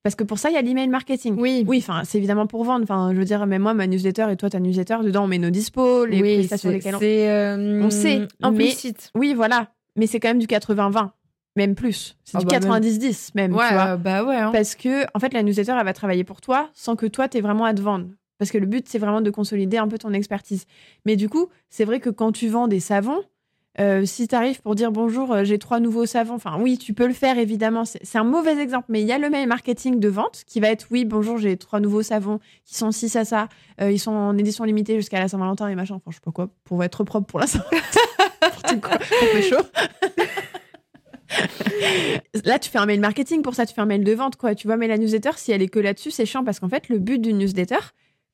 Parce 0.05 0.13
que 0.13 0.23
pour 0.23 0.37
ça, 0.37 0.51
il 0.51 0.53
y 0.53 0.57
a 0.57 0.61
l'email 0.61 0.87
marketing. 0.87 1.35
Oui. 1.39 1.65
Oui, 1.67 1.79
enfin, 1.79 2.03
c'est 2.05 2.19
évidemment 2.19 2.45
pour 2.45 2.63
vendre. 2.63 2.83
Enfin, 2.83 3.09
je 3.11 3.17
veux 3.17 3.25
dire, 3.25 3.43
même 3.47 3.63
moi, 3.63 3.73
ma 3.73 3.87
newsletter 3.87 4.27
et 4.29 4.35
toi, 4.35 4.51
ta 4.51 4.59
newsletter, 4.59 4.97
dedans, 5.03 5.23
on 5.23 5.27
met 5.27 5.39
nos 5.39 5.49
dispos, 5.49 6.05
les 6.05 6.21
oui, 6.21 6.35
prestations 6.37 6.69
lesquelles 6.69 6.93
on. 6.95 6.99
c'est, 6.99 7.27
euh, 7.27 7.81
On 7.83 7.89
sait, 7.89 8.27
implicite. 8.43 9.09
Oui, 9.15 9.33
voilà. 9.33 9.71
Mais 9.95 10.05
c'est 10.05 10.19
quand 10.19 10.27
même 10.27 10.37
du 10.37 10.45
80-20, 10.45 11.09
même 11.55 11.73
plus. 11.73 12.17
C'est 12.23 12.37
Ah 12.37 12.41
du 12.41 12.45
bah, 12.45 12.59
même. 12.59 12.83
90-10 12.83 13.31
même, 13.33 13.55
Ouais, 13.55 13.67
tu 13.67 13.73
vois. 13.73 13.87
euh, 13.87 13.97
bah 13.97 14.23
ouais. 14.23 14.35
hein. 14.35 14.51
Parce 14.51 14.75
que, 14.75 15.05
en 15.15 15.19
fait, 15.19 15.33
la 15.33 15.41
newsletter, 15.41 15.73
elle 15.75 15.85
va 15.85 15.93
travailler 15.93 16.23
pour 16.23 16.39
toi 16.39 16.69
sans 16.75 16.95
que 16.95 17.07
toi, 17.07 17.27
tu 17.27 17.41
vraiment 17.41 17.65
à 17.65 17.73
te 17.73 17.81
vendre. 17.81 18.05
Parce 18.37 18.51
que 18.51 18.59
le 18.59 18.67
but, 18.67 18.87
c'est 18.87 18.99
vraiment 18.99 19.21
de 19.21 19.31
consolider 19.31 19.77
un 19.77 19.87
peu 19.87 19.97
ton 19.97 20.13
expertise. 20.13 20.65
Mais 21.07 21.15
du 21.15 21.29
coup, 21.29 21.47
c'est 21.71 21.83
vrai 21.85 21.99
que 21.99 22.11
quand 22.11 22.31
tu 22.31 22.47
vends 22.47 22.67
des 22.67 22.79
savons, 22.79 23.23
euh, 23.79 24.05
si 24.05 24.27
tu 24.27 24.35
arrives 24.35 24.61
pour 24.61 24.75
dire 24.75 24.91
bonjour, 24.91 25.33
euh, 25.33 25.43
j'ai 25.43 25.59
trois 25.59 25.79
nouveaux 25.79 26.05
savons, 26.05 26.35
enfin 26.35 26.57
oui, 26.59 26.77
tu 26.77 26.93
peux 26.93 27.07
le 27.07 27.13
faire 27.13 27.37
évidemment. 27.37 27.83
C'est 27.85 28.17
un 28.17 28.23
mauvais 28.23 28.57
exemple, 28.57 28.85
mais 28.89 29.01
il 29.01 29.07
y 29.07 29.11
a 29.11 29.17
le 29.17 29.29
mail 29.29 29.47
marketing 29.47 29.99
de 29.99 30.07
vente 30.07 30.43
qui 30.47 30.59
va 30.59 30.69
être 30.69 30.87
oui, 30.91 31.03
bonjour, 31.03 31.37
j'ai 31.37 31.57
trois 31.57 31.79
nouveaux 31.79 32.03
savons 32.03 32.39
qui 32.63 32.75
sont 32.75 32.91
ci, 32.91 33.09
ça, 33.09 33.25
ça. 33.25 33.49
Euh, 33.81 33.91
ils 33.91 33.99
sont 33.99 34.11
en 34.11 34.37
édition 34.37 34.63
limitée 34.63 34.95
jusqu'à 34.95 35.19
la 35.19 35.27
Saint-Valentin 35.27 35.67
et 35.67 35.75
machin. 35.75 35.95
Enfin, 35.95 36.11
je 36.11 36.15
sais 36.15 36.21
pas 36.23 36.31
quoi, 36.31 36.49
pour 36.63 36.83
être 36.83 37.03
propre 37.03 37.27
pour 37.27 37.39
la 37.39 37.47
Saint-Valentin. 37.47 38.79
On 39.21 39.25
fait 39.25 39.41
chaud. 39.41 39.63
Là, 42.45 42.59
tu 42.59 42.69
fais 42.69 42.77
un 42.77 42.85
mail 42.85 42.99
marketing 42.99 43.41
pour 43.41 43.55
ça, 43.55 43.65
tu 43.65 43.73
fais 43.73 43.81
un 43.81 43.85
mail 43.85 44.03
de 44.03 44.13
vente, 44.13 44.37
quoi. 44.37 44.55
Tu 44.55 44.67
vois, 44.67 44.77
mais 44.77 44.87
la 44.87 44.97
newsletter, 44.97 45.31
si 45.35 45.51
elle 45.51 45.61
est 45.61 45.67
que 45.67 45.79
là-dessus, 45.79 46.11
c'est 46.11 46.25
chiant 46.25 46.43
parce 46.43 46.59
qu'en 46.59 46.69
fait, 46.69 46.87
le 46.87 46.99
but 46.99 47.19
d'une 47.19 47.39
newsletter, 47.39 47.79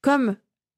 comme 0.02 0.36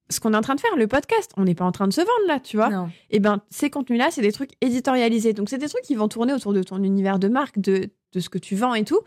ce 0.09 0.19
qu'on 0.19 0.33
est 0.33 0.37
en 0.37 0.41
train 0.41 0.55
de 0.55 0.59
faire, 0.61 0.75
le 0.75 0.87
podcast, 0.87 1.31
on 1.37 1.43
n'est 1.45 1.55
pas 1.55 1.65
en 1.65 1.71
train 1.71 1.87
de 1.87 1.93
se 1.93 2.01
vendre 2.01 2.27
là, 2.27 2.39
tu 2.39 2.57
vois. 2.57 2.69
Non. 2.69 2.89
Et 3.09 3.19
ben, 3.19 3.41
ces 3.49 3.69
contenus-là, 3.69 4.09
c'est 4.11 4.21
des 4.21 4.31
trucs 4.31 4.51
éditorialisés. 4.61 5.33
Donc, 5.33 5.49
c'est 5.49 5.57
des 5.57 5.69
trucs 5.69 5.83
qui 5.83 5.95
vont 5.95 6.07
tourner 6.07 6.33
autour 6.33 6.53
de 6.53 6.61
ton 6.63 6.81
univers 6.83 7.19
de 7.19 7.27
marque, 7.29 7.59
de, 7.59 7.89
de 8.13 8.19
ce 8.19 8.29
que 8.29 8.37
tu 8.37 8.55
vends 8.55 8.73
et 8.75 8.83
tout. 8.83 8.99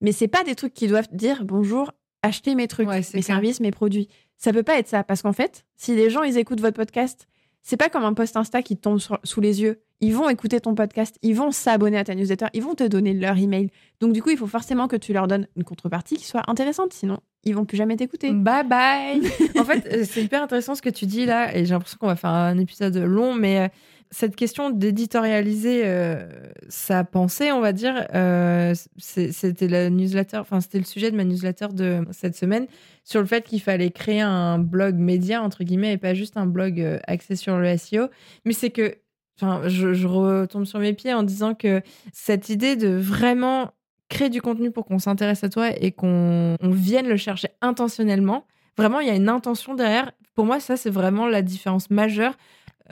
Mais 0.00 0.12
c'est 0.12 0.28
pas 0.28 0.44
des 0.44 0.54
trucs 0.54 0.74
qui 0.74 0.86
doivent 0.88 1.08
dire 1.12 1.44
bonjour, 1.44 1.92
achetez 2.22 2.54
mes 2.54 2.68
trucs, 2.68 2.88
Ouais, 2.88 2.98
mes 3.00 3.04
clair. 3.04 3.24
services, 3.24 3.60
mes 3.60 3.70
produits. 3.70 4.08
Ça 4.38 4.52
peut 4.52 4.62
pas 4.62 4.78
être 4.78 4.88
ça 4.88 5.04
parce 5.04 5.22
qu'en 5.22 5.32
fait, 5.34 5.64
si 5.76 5.94
les 5.94 6.08
gens 6.10 6.22
ils 6.22 6.38
écoutent 6.38 6.60
votre 6.60 6.76
podcast, 6.76 7.26
c'est 7.62 7.76
pas 7.76 7.90
comme 7.90 8.04
un 8.04 8.14
post 8.14 8.36
Insta 8.36 8.62
qui 8.62 8.76
tombe 8.78 8.98
sur- 8.98 9.18
sous 9.24 9.40
les 9.42 9.60
yeux. 9.60 9.82
Ils 10.00 10.14
vont 10.14 10.30
écouter 10.30 10.58
ton 10.60 10.74
podcast, 10.74 11.16
ils 11.20 11.34
vont 11.36 11.50
s'abonner 11.50 11.98
à 11.98 12.04
ta 12.04 12.14
newsletter, 12.14 12.46
ils 12.54 12.62
vont 12.62 12.74
te 12.74 12.84
donner 12.84 13.12
leur 13.12 13.36
email. 13.36 13.68
Donc 14.00 14.14
du 14.14 14.22
coup, 14.22 14.30
il 14.30 14.38
faut 14.38 14.46
forcément 14.46 14.88
que 14.88 14.96
tu 14.96 15.12
leur 15.12 15.28
donnes 15.28 15.46
une 15.56 15.64
contrepartie 15.64 16.16
qui 16.16 16.24
soit 16.24 16.42
intéressante, 16.50 16.94
sinon 16.94 17.18
ils 17.44 17.54
vont 17.54 17.64
plus 17.64 17.76
jamais 17.76 17.96
t'écouter. 17.96 18.32
Bye 18.32 18.66
bye. 18.66 19.20
en 19.58 19.64
fait, 19.64 19.86
euh, 19.86 20.04
c'est 20.08 20.22
hyper 20.22 20.42
intéressant 20.42 20.74
ce 20.74 20.82
que 20.82 20.90
tu 20.90 21.06
dis 21.06 21.26
là, 21.26 21.56
et 21.56 21.64
j'ai 21.64 21.72
l'impression 21.72 21.98
qu'on 21.98 22.06
va 22.06 22.16
faire 22.16 22.30
un 22.30 22.58
épisode 22.58 22.96
long, 22.96 23.34
mais 23.34 23.60
euh, 23.60 23.68
cette 24.12 24.34
question 24.34 24.70
d'éditorialiser 24.70 25.82
euh, 25.84 26.26
sa 26.68 27.04
pensée, 27.04 27.52
on 27.52 27.60
va 27.60 27.72
dire, 27.72 28.08
euh, 28.14 28.74
c'était 28.98 29.68
la 29.68 29.88
newsletter, 29.88 30.38
enfin 30.38 30.60
c'était 30.60 30.78
le 30.78 30.84
sujet 30.84 31.12
de 31.12 31.16
ma 31.16 31.24
newsletter 31.24 31.68
de 31.72 32.04
cette 32.10 32.36
semaine 32.36 32.66
sur 33.04 33.20
le 33.20 33.26
fait 33.26 33.44
qu'il 33.44 33.60
fallait 33.60 33.90
créer 33.90 34.20
un 34.20 34.58
blog 34.58 34.96
média 34.96 35.42
entre 35.42 35.62
guillemets 35.62 35.92
et 35.92 35.98
pas 35.98 36.14
juste 36.14 36.36
un 36.36 36.46
blog 36.46 36.80
euh, 36.80 36.98
axé 37.06 37.36
sur 37.36 37.56
le 37.58 37.76
SEO. 37.76 38.08
Mais 38.44 38.52
c'est 38.52 38.70
que, 38.70 38.96
enfin, 39.40 39.68
je, 39.68 39.94
je 39.94 40.06
retombe 40.08 40.64
sur 40.64 40.80
mes 40.80 40.92
pieds 40.92 41.14
en 41.14 41.22
disant 41.22 41.54
que 41.54 41.80
cette 42.12 42.48
idée 42.48 42.74
de 42.74 42.88
vraiment 42.88 43.70
créer 44.10 44.28
du 44.28 44.42
contenu 44.42 44.70
pour 44.70 44.84
qu'on 44.84 44.98
s'intéresse 44.98 45.42
à 45.44 45.48
toi 45.48 45.70
et 45.70 45.92
qu'on 45.92 46.56
on 46.60 46.70
vienne 46.70 47.08
le 47.08 47.16
chercher 47.16 47.48
intentionnellement. 47.62 48.44
Vraiment, 48.76 49.00
il 49.00 49.06
y 49.06 49.10
a 49.10 49.14
une 49.14 49.30
intention 49.30 49.74
derrière. 49.74 50.12
Pour 50.34 50.44
moi, 50.44 50.60
ça, 50.60 50.76
c'est 50.76 50.90
vraiment 50.90 51.26
la 51.26 51.40
différence 51.40 51.88
majeure 51.90 52.34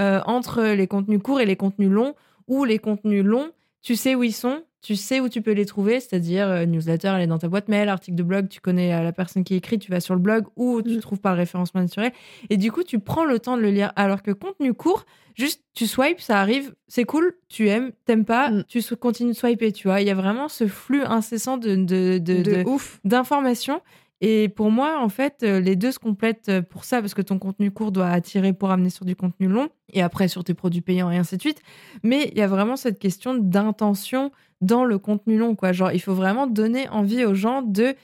euh, 0.01 0.21
entre 0.25 0.63
les 0.63 0.87
contenus 0.87 1.21
courts 1.23 1.41
et 1.41 1.47
les 1.47 1.57
contenus 1.57 1.91
longs. 1.91 2.15
Où 2.47 2.65
les 2.65 2.79
contenus 2.79 3.25
longs, 3.25 3.51
tu 3.83 3.95
sais 3.95 4.15
où 4.15 4.23
ils 4.23 4.33
sont, 4.33 4.63
tu 4.81 4.95
sais 4.97 5.21
où 5.21 5.29
tu 5.29 5.43
peux 5.43 5.53
les 5.53 5.67
trouver, 5.67 5.99
c'est-à-dire 6.01 6.47
euh, 6.49 6.65
newsletter, 6.65 7.09
elle 7.17 7.23
est 7.23 7.27
dans 7.27 7.39
ta 7.39 7.49
boîte 7.49 7.69
mail, 7.69 7.89
article 7.89 8.17
de 8.17 8.23
blog, 8.23 8.49
tu 8.49 8.61
connais 8.61 8.95
euh, 8.95 9.03
la 9.03 9.13
personne 9.13 9.43
qui 9.45 9.55
écrit, 9.57 9.79
tu 9.79 9.91
vas 9.91 10.01
sur 10.01 10.15
le 10.15 10.21
blog 10.21 10.45
ou 10.57 10.83
tu 10.83 10.97
Mm. 10.97 11.01
trouves 11.01 11.21
par 11.21 11.33
le 11.35 11.39
référencement 11.39 11.81
naturel. 11.81 12.13
Et 12.51 12.57
du 12.57 12.71
coup, 12.71 12.85
tu 12.85 12.99
prends 13.01 13.25
le 13.25 13.39
temps 13.41 13.57
de 13.57 13.63
le 13.63 13.71
lire. 13.71 13.93
Alors 13.97 14.23
que 14.23 14.31
contenu 14.31 14.73
court, 14.75 15.05
juste 15.35 15.63
tu 15.75 15.87
swipes, 15.87 16.21
ça 16.21 16.41
arrive, 16.41 16.75
c'est 16.87 17.05
cool, 17.05 17.35
tu 17.49 17.69
aimes, 17.69 17.91
t'aimes 18.05 18.25
pas, 18.25 18.51
Mm. 18.51 18.65
tu 18.69 18.81
continues 18.97 19.33
de 19.33 19.37
swiper, 19.37 19.73
tu 19.73 19.89
vois. 19.89 20.01
Il 20.01 20.07
y 20.07 20.11
a 20.11 20.15
vraiment 20.15 20.49
ce 20.49 20.67
flux 20.69 21.03
incessant 21.03 21.57
de, 21.57 21.75
de, 21.75 22.19
de- 22.19 22.43
de 22.43 22.63
de- 22.63 22.65
ouf. 22.69 23.01
d'informations. 23.05 23.81
Et 24.21 24.49
pour 24.49 24.71
moi, 24.71 25.01
en 25.01 25.09
fait, 25.09 25.43
euh, 25.43 25.61
les 25.61 25.77
deux 25.77 25.93
se 25.93 25.99
complètent 25.99 26.49
euh, 26.49 26.63
pour 26.63 26.85
ça, 26.85 27.01
parce 27.01 27.15
que 27.15 27.23
ton 27.23 27.39
contenu 27.39 27.71
court 27.71 27.93
doit 27.93 28.09
attirer 28.09 28.53
pour 28.53 28.71
amener 28.71 28.91
sur 28.91 29.05
du 29.05 29.15
contenu 29.15 29.47
long, 29.47 29.69
et 29.93 30.03
après 30.03 30.27
sur 30.27 30.43
tes 30.43 30.55
produits 30.55 30.81
payants, 30.81 31.11
et 31.11 31.17
ainsi 31.17 31.37
de 31.37 31.41
suite. 31.41 31.63
Mais 32.03 32.29
il 32.33 32.39
y 32.39 32.43
a 32.43 32.49
vraiment 32.49 32.77
cette 32.77 32.99
question 32.99 33.35
d'intention 33.35 34.33
dans 34.61 34.85
le 34.85 34.99
contenu 34.99 35.39
long, 35.39 35.55
quoi. 35.55 35.73
Genre, 35.73 35.93
il 35.93 36.01
faut 36.01 36.15
vraiment 36.15 36.49
donner 36.49 36.89
envie 36.89 37.25
aux 37.25 37.35
gens 37.35 37.63
de 37.63 37.95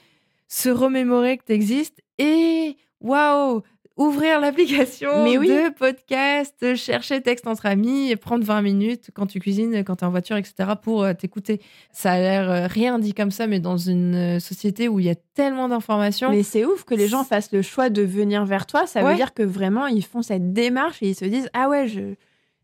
se 0.47 0.69
remémorer 0.69 1.37
que 1.37 1.43
tu 1.45 1.53
existes 1.53 2.01
et 2.17 2.77
waouh, 3.01 3.61
ouvrir 3.97 4.39
l'application 4.41 5.23
oui. 5.23 5.47
de 5.47 5.73
podcast, 5.73 6.75
chercher 6.75 7.21
texte 7.21 7.47
entre 7.47 7.65
amis 7.65 8.11
et 8.11 8.15
prendre 8.15 8.43
20 8.43 8.61
minutes 8.61 9.09
quand 9.13 9.25
tu 9.25 9.39
cuisines, 9.39 9.83
quand 9.83 9.95
tu 9.97 10.03
es 10.03 10.07
en 10.07 10.11
voiture, 10.11 10.35
etc. 10.37 10.71
pour 10.81 11.03
euh, 11.03 11.13
t'écouter. 11.13 11.61
Ça 11.91 12.11
a 12.13 12.17
l'air 12.19 12.49
euh, 12.51 12.67
rien 12.67 12.99
dit 12.99 13.13
comme 13.13 13.31
ça, 13.31 13.47
mais 13.47 13.59
dans 13.59 13.77
une 13.77 14.15
euh, 14.15 14.39
société 14.39 14.87
où 14.89 14.99
il 14.99 15.05
y 15.05 15.09
a 15.09 15.15
tellement 15.33 15.69
d'informations. 15.69 16.29
Mais 16.29 16.43
c'est 16.43 16.65
ouf 16.65 16.83
que 16.83 16.93
les 16.95 17.07
gens 17.07 17.23
fassent 17.23 17.51
le 17.53 17.61
choix 17.61 17.89
de 17.89 18.01
venir 18.01 18.45
vers 18.45 18.65
toi. 18.65 18.85
Ça 18.85 19.03
Ouais. 19.03 19.11
veut 19.11 19.15
dire 19.15 19.33
que 19.33 19.43
vraiment, 19.43 19.87
ils 19.87 20.03
font 20.03 20.21
cette 20.21 20.51
démarche 20.53 21.01
et 21.01 21.09
ils 21.09 21.15
se 21.15 21.25
disent 21.25 21.49
Ah 21.53 21.69
ouais, 21.69 21.87
je. 21.87 22.15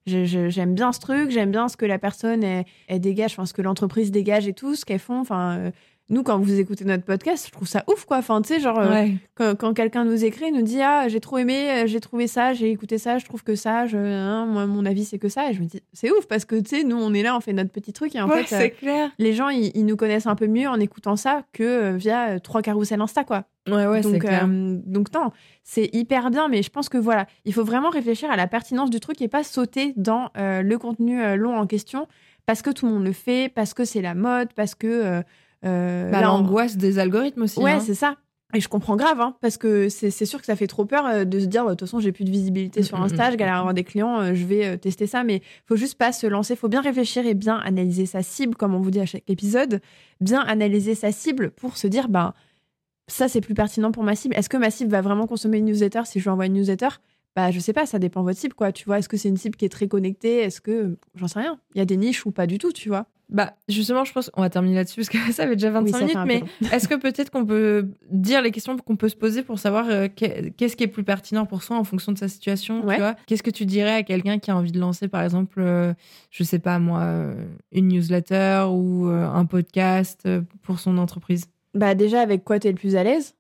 J'aime 0.07 0.73
bien 0.73 0.91
ce 0.93 0.99
truc, 0.99 1.29
j'aime 1.29 1.51
bien 1.51 1.67
ce 1.69 1.77
que 1.77 1.85
la 1.85 1.99
personne 1.99 2.43
elle, 2.43 2.65
elle 2.87 2.99
dégage, 2.99 3.33
enfin 3.33 3.45
ce 3.45 3.53
que 3.53 3.61
l'entreprise 3.61 4.09
dégage 4.09 4.47
et 4.47 4.53
tout, 4.53 4.73
ce 4.73 4.83
qu'elles 4.83 4.97
font. 4.99 5.19
Enfin, 5.19 5.57
euh, 5.59 5.71
nous 6.11 6.21
quand 6.23 6.37
vous 6.39 6.59
écoutez 6.59 6.85
notre 6.85 7.03
podcast, 7.03 7.47
je 7.47 7.51
trouve 7.51 7.67
ça 7.67 7.83
ouf 7.87 8.05
quoi. 8.05 8.17
Enfin, 8.17 8.41
tu 8.43 8.53
sais, 8.53 8.59
genre 8.59 8.77
euh, 8.79 8.91
Ouais. 8.91 9.13
quand, 9.33 9.55
quand 9.57 9.73
quelqu'un 9.73 10.05
nous 10.05 10.23
écrit, 10.23 10.51
nous 10.51 10.61
dit 10.61 10.81
ah 10.81 11.07
j'ai 11.07 11.19
trop 11.19 11.39
aimé, 11.39 11.71
euh, 11.71 11.87
j'ai 11.87 11.99
trouvé 11.99 12.27
ça, 12.27 12.53
j'ai 12.53 12.69
écouté 12.69 12.97
ça, 12.99 13.17
je 13.17 13.25
trouve 13.25 13.43
que 13.43 13.55
ça, 13.55 13.87
je, 13.87 13.97
hein, 13.97 14.45
moi 14.45 14.67
mon 14.67 14.85
avis 14.85 15.05
c'est 15.05 15.17
que 15.17 15.29
ça. 15.29 15.49
Et 15.49 15.53
je 15.53 15.61
me 15.61 15.65
dis 15.65 15.81
c'est 15.93 16.11
ouf 16.11 16.27
parce 16.27 16.45
que 16.45 16.55
tu 16.59 16.69
sais, 16.77 16.83
nous 16.83 16.97
on 16.97 17.13
est 17.13 17.23
là, 17.23 17.35
on 17.35 17.39
fait 17.39 17.53
notre 17.53 17.71
petit 17.71 17.93
truc 17.93 18.13
et 18.15 18.21
en 18.21 18.29
Ouais, 18.29 18.43
fait. 18.43 18.65
euh, 18.65 18.69
clair. 18.77 19.09
les 19.17 19.33
gens, 19.33 19.49
ils, 19.49 19.71
ils 19.73 19.85
nous 19.85 19.95
connaissent 19.95 20.27
un 20.27 20.35
peu 20.35 20.47
mieux 20.47 20.67
en 20.67 20.79
écoutant 20.79 21.15
ça 21.15 21.43
que 21.53 21.95
via 21.95 22.39
trois 22.39 22.61
carousels 22.61 23.01
Insta, 23.01 23.23
quoi 23.23 23.45
Ouais, 23.69 23.85
ouais, 23.85 24.01
c'est 24.01 24.11
donc, 24.11 24.21
clair. 24.21 24.45
euh, 24.49 24.77
donc 24.85 25.13
non, 25.13 25.29
c'est 25.63 25.89
hyper 25.93 26.29
bien, 26.31 26.47
mais 26.49 26.63
je 26.63 26.69
pense 26.71 26.89
que 26.89 26.97
voilà, 26.97 27.27
il 27.45 27.53
faut 27.53 27.63
vraiment 27.63 27.89
réfléchir 27.91 28.29
à 28.31 28.35
la 28.35 28.47
pertinence 28.47 28.89
du 28.89 28.99
truc 28.99 29.21
et 29.21 29.27
pas 29.27 29.43
sauter 29.43 29.93
dans 29.97 30.29
euh, 30.37 30.61
le 30.63 30.77
contenu 30.79 31.37
long 31.37 31.55
en 31.55 31.67
question 31.67 32.07
parce 32.47 32.63
que 32.63 32.71
tout 32.71 32.87
le 32.87 32.91
monde 32.93 33.05
le 33.05 33.13
fait, 33.13 33.49
parce 33.53 33.73
que 33.75 33.85
c'est 33.85 34.01
la 34.01 34.15
mode, 34.15 34.51
parce 34.55 34.73
que 34.73 35.21
euh, 35.65 36.09
Bah, 36.11 36.19
on- 36.19 36.37
L'angoisse 36.39 36.77
des 36.77 36.99
algorithmes 36.99 37.43
aussi. 37.43 37.59
Ouais, 37.59 37.71
hein. 37.73 37.79
c'est 37.79 37.93
ça. 37.95 38.15
Et 38.53 38.59
je 38.59 38.67
comprends 38.67 38.97
grave, 38.97 39.21
hein, 39.21 39.37
parce 39.39 39.55
que 39.57 39.87
c'est 39.87 40.11
sûr 40.25 40.39
que 40.41 40.45
ça 40.45 40.57
fait 40.57 40.67
trop 40.67 40.83
peur 40.83 41.05
euh, 41.05 41.23
de 41.23 41.39
se 41.39 41.45
dire, 41.45 41.63
de 41.63 41.69
toute 41.69 41.79
façon, 41.81 42.01
j'ai 42.01 42.11
plus 42.11 42.25
de 42.25 42.29
visibilité 42.31 42.81
Mm, 42.81 42.83
sur 42.83 42.99
mm, 42.99 43.03
Insta, 43.03 43.29
mm, 43.29 43.31
je 43.31 43.37
galère 43.37 43.55
à 43.55 43.59
avoir 43.59 43.73
des 43.73 43.85
clients, 43.85 44.19
euh, 44.19 44.33
je 44.33 44.45
vais 44.45 44.77
tester 44.77 45.07
ça, 45.07 45.23
mais 45.23 45.41
faut 45.65 45.77
juste 45.77 45.97
pas 45.97 46.11
se 46.11 46.27
lancer. 46.27 46.57
Faut 46.57 46.67
bien 46.67 46.81
réfléchir 46.81 47.25
et 47.25 47.33
bien 47.33 47.55
analyser 47.57 48.05
sa 48.05 48.23
cible, 48.23 48.55
comme 48.55 48.75
on 48.75 48.81
vous 48.81 48.91
dit 48.91 48.99
à 48.99 49.05
chaque 49.05 49.29
épisode. 49.29 49.79
Bien 50.19 50.41
analyser 50.41 50.95
sa 50.95 51.13
cible 51.13 51.51
pour 51.51 51.77
se 51.77 51.87
dire, 51.87 52.09
bah, 52.09 52.33
ça, 53.07 53.29
c'est 53.29 53.39
plus 53.41 53.53
pertinent 53.53 53.91
pour 53.93 54.03
ma 54.03 54.15
cible. 54.15 54.35
Est-ce 54.35 54.49
que 54.49 54.57
ma 54.57 54.69
cible 54.69 54.91
va 54.91 54.99
vraiment 55.01 55.27
consommer 55.27 55.59
une 55.59 55.65
newsletter? 55.65 56.01
Si 56.03 56.19
je 56.19 56.25
lui 56.25 56.29
envoie 56.31 56.45
une 56.47 56.53
newsletter 56.53 56.89
bah, 57.33 57.49
je 57.49 57.61
sais 57.61 57.71
pas, 57.71 57.85
ça 57.85 57.97
dépend 57.97 58.19
de 58.19 58.25
votre 58.25 58.39
cible, 58.41 58.53
quoi. 58.55 58.73
Tu 58.73 58.83
vois, 58.83 58.99
est-ce 58.99 59.07
que 59.07 59.15
c'est 59.15 59.29
une 59.29 59.37
cible 59.37 59.55
qui 59.55 59.63
est 59.63 59.69
très 59.69 59.87
connectée? 59.87 60.39
Est-ce 60.39 60.59
que. 60.59 60.97
J'en 61.15 61.29
sais 61.29 61.39
rien. 61.39 61.57
Il 61.73 61.77
y 61.77 61.81
a 61.81 61.85
des 61.85 61.95
niches 61.95 62.25
ou 62.25 62.31
pas 62.31 62.45
du 62.45 62.57
tout, 62.57 62.73
tu 62.73 62.89
vois. 62.89 63.05
Bah, 63.31 63.55
justement, 63.69 64.03
je 64.03 64.11
pense 64.11 64.29
qu'on 64.29 64.41
va 64.41 64.49
terminer 64.49 64.75
là-dessus 64.75 64.97
parce 64.97 65.09
que 65.09 65.17
ça 65.31 65.47
fait 65.47 65.55
déjà 65.55 65.71
25 65.71 65.83
Oui, 65.85 65.91
ça 65.91 65.99
fait 66.21 66.25
minutes. 66.27 66.49
Mais 66.61 66.67
est-ce 66.67 66.87
que 66.89 66.95
peut-être 66.95 67.29
qu'on 67.31 67.45
peut 67.45 67.89
dire 68.11 68.41
les 68.41 68.51
questions 68.51 68.75
qu'on 68.77 68.97
peut 68.97 69.07
se 69.07 69.15
poser 69.15 69.41
pour 69.41 69.57
savoir 69.57 69.85
euh, 69.89 70.07
qu'est- 70.13 70.51
qu'est-ce 70.57 70.75
qui 70.75 70.83
est 70.83 70.87
plus 70.87 71.05
pertinent 71.05 71.45
pour 71.45 71.63
soi 71.63 71.77
en 71.77 71.83
fonction 71.85 72.11
de 72.11 72.17
sa 72.17 72.27
situation 72.27 72.85
Ouais. 72.85 72.97
tu 72.97 73.03
Qu'est-ce 73.27 73.43
que 73.43 73.49
tu 73.49 73.65
dirais 73.65 73.93
à 73.93 74.03
quelqu'un 74.03 74.37
qui 74.37 74.51
a 74.51 74.55
envie 74.57 74.73
de 74.73 74.79
lancer, 74.79 75.07
par 75.07 75.23
exemple, 75.23 75.61
euh, 75.61 75.93
je 76.29 76.43
sais 76.43 76.59
pas 76.59 76.77
moi, 76.77 76.99
euh, 77.03 77.45
une 77.71 77.87
newsletter 77.87 78.65
ou 78.69 79.07
euh, 79.07 79.25
un 79.25 79.45
podcast 79.45 80.27
pour 80.61 80.79
son 80.79 80.97
entreprise? 80.97 81.45
Bah 81.73 81.95
déjà, 81.95 82.19
avec 82.21 82.43
quoi 82.43 82.59
t'es 82.59 82.69
le 82.69 82.75
plus 82.77 82.97
à 82.97 83.03
l'aise? 83.03 83.35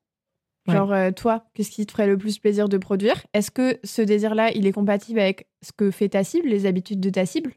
Genre, 0.69 0.93
toi, 1.15 1.43
qu'est-ce 1.53 1.71
qui 1.71 1.85
te 1.85 1.91
ferait 1.91 2.07
le 2.07 2.17
plus 2.17 2.37
plaisir 2.39 2.69
de 2.69 2.77
produire? 2.77 3.15
Est-ce 3.33 3.51
que 3.51 3.77
ce 3.83 4.01
désir-là, 4.03 4.51
il 4.53 4.67
est 4.67 4.71
compatible 4.71 5.19
avec 5.19 5.47
ce 5.63 5.71
que 5.75 5.91
fait 5.91 6.07
ta 6.09 6.23
cible, 6.23 6.47
les 6.47 6.65
habitudes 6.65 6.99
de 7.01 7.09
ta 7.09 7.25
cible? 7.25 7.51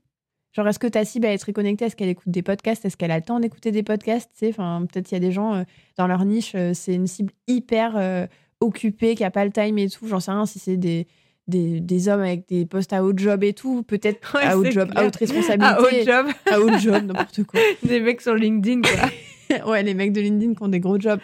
Genre, 0.55 0.69
est-ce 0.69 0.79
que 0.79 0.87
ta 0.87 1.05
cible, 1.05 1.27
elle 1.27 1.35
est 1.35 1.38
très 1.38 1.53
connectée? 1.53 1.87
Est-ce 1.87 1.97
qu'elle 1.97 2.09
écoute 2.09 2.29
des 2.29 2.43
podcasts? 2.43 2.85
Est-ce 2.85 2.97
qu'elle 2.97 3.11
a 3.11 3.17
le 3.17 3.25
temps 3.25 3.40
d'écouter 3.40 3.73
des 3.73 3.83
podcasts? 3.83 4.31
Enfin, 4.49 4.87
Peut-être 4.90 5.07
qu'il 5.07 5.17
y 5.17 5.21
a 5.21 5.27
des 5.27 5.33
gens, 5.33 5.55
euh, 5.55 5.62
dans 5.97 6.07
leur 6.07 6.25
niche, 6.25 6.53
euh, 6.55 6.73
c'est 6.75 6.95
une 6.95 7.09
cible 7.09 7.33
hyper 7.49 8.29
occupée, 8.61 9.14
qui 9.14 9.25
a 9.25 9.31
pas 9.31 9.45
le 9.45 9.51
time 9.51 9.79
et 9.79 9.88
tout. 9.88 10.07
J'en 10.07 10.21
sais 10.21 10.31
rien 10.31 10.47
si 10.47 10.59
c'est 10.59 10.77
des, 10.77 11.07
des, 11.49 11.81
des, 11.81 12.09
hommes 12.09 12.21
avec 12.21 12.49
des 12.49 12.67
postes 12.67 12.93
à 12.93 13.05
haut 13.05 13.12
job 13.17 13.43
et 13.45 13.53
tout. 13.53 13.83
Peut-être 13.83 14.37
à 14.40 14.57
haut 14.57 14.64
job, 14.64 14.90
à 14.95 15.07
haute 15.07 15.17
responsabilité. 15.17 15.64
À 15.64 15.81
haut 15.81 16.05
job. 16.05 16.27
à 16.51 16.61
haut 16.61 16.79
job, 16.79 17.05
n'importe 17.05 17.45
quoi. 17.45 17.61
Des 17.83 18.01
mecs 18.01 18.21
sur 18.21 18.35
LinkedIn, 18.35 18.83
quoi. 18.83 19.71
ouais, 19.71 19.83
les 19.83 19.95
mecs 19.95 20.12
de 20.12 20.21
LinkedIn 20.21 20.55
qui 20.55 20.62
ont 20.62 20.69
des 20.69 20.81
gros 20.81 20.99
jobs. 20.99 21.21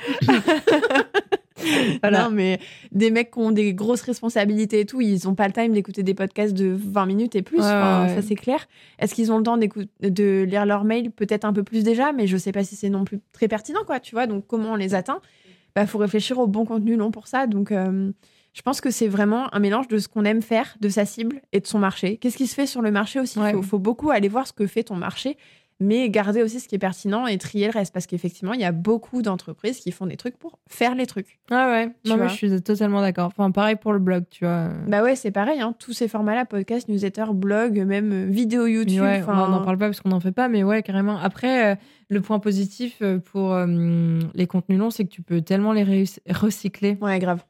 Non, 2.11 2.31
mais 2.31 2.59
des 2.93 3.11
mecs 3.11 3.31
qui 3.31 3.39
ont 3.39 3.51
des 3.51 3.75
grosses 3.75 4.03
responsabilités 4.03 4.81
et 4.81 4.87
tout, 4.87 5.01
ils 5.01 5.21
n'ont 5.25 5.35
pas 5.35 5.47
le 5.47 5.53
time 5.53 5.73
d'écouter 5.73 6.03
des 6.03 6.15
podcasts 6.15 6.55
de 6.55 6.77
20 6.77 7.07
minutes 7.07 7.37
et 7.37 7.43
plus. 7.43 7.59
Ça, 7.59 8.23
c'est 8.23 8.35
clair. 8.35 8.69
Est-ce 8.99 9.15
qu'ils 9.15 9.33
ont 9.33 9.39
le 9.39 9.45
temps 9.45 9.59
de 9.59 10.43
lire 10.43 10.67
leurs 10.67 10.85
mails 10.85 11.11
Peut-être 11.11 11.45
un 11.45 11.53
peu 11.53 11.63
plus 11.63 11.85
déjà, 11.85 12.13
mais 12.13 12.27
je 12.27 12.37
sais 12.37 12.53
pas 12.53 12.65
si 12.65 12.77
c'est 12.77 12.91
non 12.91 13.05
plus 13.05 13.21
très 13.33 13.49
pertinent, 13.49 13.85
quoi. 13.87 14.01
Tu 14.01 14.15
vois, 14.15 14.27
donc 14.27 14.47
comment 14.47 14.73
on 14.73 14.77
les 14.77 14.95
atteint? 14.95 15.21
Bah, 15.75 15.87
faut 15.87 15.99
réfléchir 15.99 16.39
au 16.39 16.47
bon 16.47 16.65
contenu 16.65 16.97
long 16.97 17.11
pour 17.11 17.29
ça. 17.29 17.47
Donc, 17.47 17.71
euh, 17.71 18.11
je 18.53 18.63
pense 18.63 18.81
que 18.81 18.91
c'est 18.91 19.09
vraiment 19.09 19.53
un 19.55 19.61
mélange 19.61 19.89
de 19.89 19.99
ce 19.99 20.09
qu'on 20.09 20.25
aime 20.25 20.43
faire, 20.43 20.77
de 20.81 20.89
sa 20.89 21.05
cible 21.05 21.41
et 21.53 21.61
de 21.61 21.67
son 21.67 21.79
marché. 21.79 22.17
Qu'est-ce 22.17 22.37
qui 22.37 22.47
se 22.47 22.55
fait 22.55 22.67
sur 22.67 22.83
le 22.83 22.91
marché 22.91 23.21
aussi? 23.21 23.39
Il 23.55 23.63
faut, 23.63 23.79
beaucoup 23.79 24.11
aller 24.11 24.29
voir 24.29 24.47
ce 24.47 24.53
que 24.53 24.67
fait 24.67 24.85
ton 24.85 24.97
marché 24.97 25.37
mais 25.81 26.11
garder 26.11 26.43
aussi 26.43 26.61
ce 26.61 26.69
qui 26.69 26.75
est 26.75 26.79
pertinent 26.79 27.27
et 27.27 27.39
trier 27.39 27.67
le 27.67 27.73
reste 27.73 27.93
parce 27.93 28.07
qu'effectivement, 28.07 28.53
il 28.53 28.61
y 28.61 28.65
a 28.65 28.73
beaucoup 28.73 29.23
d'entreprises 29.23 29.81
qui 29.81 29.91
font 29.93 30.07
des 30.07 30.17
trucs 30.17 30.39
pour 30.39 30.59
faire 30.69 30.95
les 30.95 31.07
trucs. 31.07 31.41
Ah 31.51 31.69
ouais, 31.71 31.87
non, 32.07 32.17
mais 32.19 32.29
je 32.29 32.35
suis 32.35 32.63
totalement 32.63 33.01
d'accord. 33.01 33.27
Enfin, 33.27 33.51
pareil 33.51 33.77
pour 33.77 33.93
le 33.93 33.99
blog, 33.99 34.25
tu 34.31 34.45
vois. 34.45 34.69
Bah 34.87 35.03
ouais, 35.03 35.17
c'est 35.17 35.31
pareil, 35.31 35.61
hein. 35.61 35.75
tous 35.79 35.95
ces 35.95 36.07
formats-là, 36.07 36.45
podcast, 36.45 36.89
newsletter, 36.89 37.27
blog, 37.33 37.79
même 37.79 38.13
euh, 38.13 38.27
vidéo 38.27 38.67
YouTube. 38.67 39.03
Ouais, 39.03 39.25
on 39.27 39.49
n'en 39.49 39.65
parle 39.65 39.79
pas 39.79 39.87
parce 39.87 40.01
qu'on 40.01 40.11
n'en 40.11 40.21
fait 40.21 40.33
pas, 40.33 40.49
mais 40.49 40.63
ouais, 40.63 40.83
carrément. 40.83 41.19
Après, 41.19 41.73
euh, 41.73 41.77
le 42.09 42.21
point 42.21 42.39
positif 42.39 42.99
euh, 43.01 43.19
pour 43.19 43.57
les 44.35 44.47
contenus 44.47 44.79
longs, 44.79 44.91
c'est 44.91 45.05
que 45.05 45.11
tu 45.11 45.23
peux 45.23 45.41
tellement 45.41 45.73
les 45.73 46.05
recycler. 46.29 46.99
Ouais, 47.01 47.19
grave. 47.19 47.45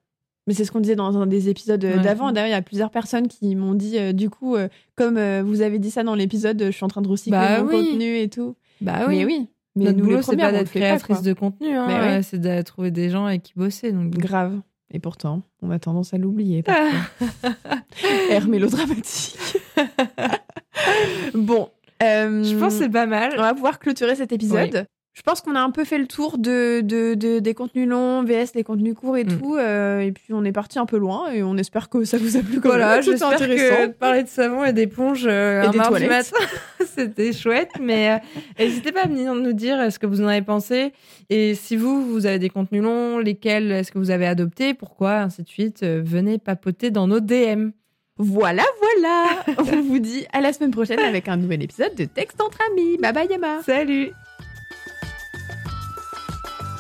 Mais 0.47 0.55
c'est 0.55 0.65
ce 0.65 0.73
qu'on 0.73 0.81
disait 0.81 0.97
dans 0.97 1.17
un 1.19 1.27
des 1.27 1.49
épisodes 1.49 1.85
euh, 1.85 1.99
d'avant. 1.99 2.33
D'ailleurs, 2.33 2.49
il 2.49 2.53
y 2.53 2.55
a 2.55 2.63
plusieurs 2.63 2.91
personnes 2.91 3.29
qui 3.29 3.55
m'ont 3.55 3.75
dit, 3.75 3.99
euh, 3.99 4.13
du 4.13 4.31
coup, 4.31 4.57
euh, 4.57 4.69
comme 4.97 5.21
vous 5.43 5.61
avez 5.61 5.79
dit 5.79 5.91
ça 5.91 6.03
dans 6.03 6.15
l'épisode, 6.15 6.63
je 6.67 6.71
suis 6.71 6.85
en 6.85 6.89
train 6.89 7.03
de 7.03 7.09
recycler 7.09 7.39
bah 7.39 7.63
mon 7.63 7.71
contenu 7.71 8.19
et 8.19 8.29
tout. 8.29 8.57
Bah 8.81 9.05
oui. 9.07 9.19
Mais 9.19 9.25
oui. 9.25 9.49
Mais 9.77 9.85
Notre 9.85 9.99
nous, 9.99 10.05
boulot, 10.05 10.23
c'est 10.23 10.37
pas 10.37 10.51
d'être 10.51 10.71
créatrice 10.71 11.23
de 11.23 11.33
contenu, 11.33 11.69
hein, 11.77 11.87
bah 11.87 12.23
c'est 12.23 12.41
de 12.41 12.63
trouver 12.63 12.91
des 12.91 13.09
gens 13.09 13.27
avec 13.27 13.45
qui 13.45 13.53
bosser. 13.55 13.93
Donc... 13.93 14.11
Grave. 14.11 14.61
Et 14.93 14.99
pourtant, 14.99 15.43
on 15.63 15.71
a 15.71 15.79
tendance 15.79 16.13
à 16.13 16.19
l'oublier. 16.19 16.65
Air 18.31 18.49
mélodramatique. 18.49 19.39
bon. 21.35 21.69
je 22.01 22.59
pense 22.59 22.75
que 22.75 22.81
c'est 22.81 22.89
pas 22.89 23.07
mal. 23.07 23.35
On 23.39 23.43
va 23.43 23.55
pouvoir 23.55 23.79
clôturer 23.79 24.17
cet 24.17 24.33
épisode. 24.33 24.87
Je 25.13 25.23
pense 25.23 25.41
qu'on 25.41 25.57
a 25.57 25.61
un 25.61 25.71
peu 25.71 25.85
fait 25.85 25.99
le 25.99 26.07
tour 26.07 26.39
de, 26.39 26.83
de, 26.83 27.41
des 27.41 27.55
contenus 27.55 27.89
longs, 27.89 28.23
VS, 28.23 28.53
des 28.55 28.63
contenus 28.63 28.95
courts 28.95 29.17
et 29.17 29.25
mm. 29.25 29.39
tout. 29.39 29.57
Euh, 29.57 30.01
et 30.01 30.13
puis 30.13 30.33
on 30.33 30.45
est 30.45 30.53
parti 30.53 30.79
un 30.79 30.87
peu 30.87 30.99
loin 30.99 31.31
et 31.33 31.43
on 31.43 31.57
espère 31.57 31.89
que 31.89 32.05
ça 32.05 32.17
vous 32.17 32.37
a 32.37 32.41
plu. 32.41 32.61
Comme 32.61 32.71
voilà, 32.71 33.01
j'espère 33.01 33.37
que 33.37 33.89
parler 33.89 34.23
de 34.23 34.29
savon 34.29 34.65
et 34.65 34.73
d'éponge 34.73 35.25
euh, 35.27 35.65
et 35.65 35.71
des 35.71 35.79
toilettes. 35.79 36.33
c'était 36.87 37.33
chouette. 37.33 37.73
Mais 37.81 38.13
euh, 38.13 38.17
n'hésitez 38.59 38.93
pas 38.93 39.03
à 39.03 39.09
venir 39.09 39.35
nous 39.35 39.53
dire 39.53 39.93
ce 39.93 39.99
que 39.99 40.07
vous 40.07 40.23
en 40.23 40.29
avez 40.29 40.43
pensé. 40.43 40.93
Et 41.29 41.57
si 41.57 41.77
vous, 41.77 42.07
vous 42.07 42.27
avez 42.27 42.39
des 42.39 42.49
contenus 42.49 42.83
longs, 42.83 43.19
lesquels 43.19 43.73
est-ce 43.73 43.91
que 43.91 43.99
vous 43.99 44.11
avez 44.11 44.27
adopté, 44.27 44.75
pourquoi, 44.75 45.17
ainsi 45.17 45.43
de 45.43 45.49
suite. 45.49 45.85
venez 45.85 46.39
papoter 46.39 46.91
dans 46.91 47.09
nos 47.09 47.21
DM. 47.21 47.71
Voilà, 48.17 48.65
voilà 48.81 49.29
On 49.59 49.81
vous 49.81 49.99
dit 49.99 50.27
à 50.33 50.41
la 50.41 50.53
semaine 50.53 50.71
prochaine 50.71 51.01
avec 51.01 51.27
un 51.27 51.37
nouvel 51.37 51.63
épisode 51.63 51.95
de 51.97 52.05
Texte 52.05 52.41
entre 52.41 52.59
amis. 52.71 52.99
Bye 52.99 53.13
bye 53.13 53.29
Yama 53.29 53.63
Salut 53.63 54.13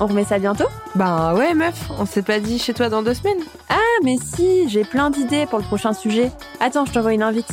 on 0.00 0.06
remet 0.06 0.24
ça 0.24 0.38
bientôt? 0.38 0.66
Bah 0.94 1.34
ouais 1.34 1.54
meuf, 1.54 1.90
on 1.98 2.06
s'est 2.06 2.22
pas 2.22 2.40
dit 2.40 2.58
chez 2.58 2.74
toi 2.74 2.88
dans 2.88 3.02
deux 3.02 3.14
semaines 3.14 3.42
Ah 3.68 3.76
mais 4.02 4.16
si, 4.22 4.68
j'ai 4.68 4.84
plein 4.84 5.10
d'idées 5.10 5.46
pour 5.46 5.58
le 5.58 5.64
prochain 5.64 5.92
sujet. 5.92 6.30
Attends, 6.60 6.84
je 6.84 6.92
t'envoie 6.92 7.14
une 7.14 7.22
invite. 7.22 7.48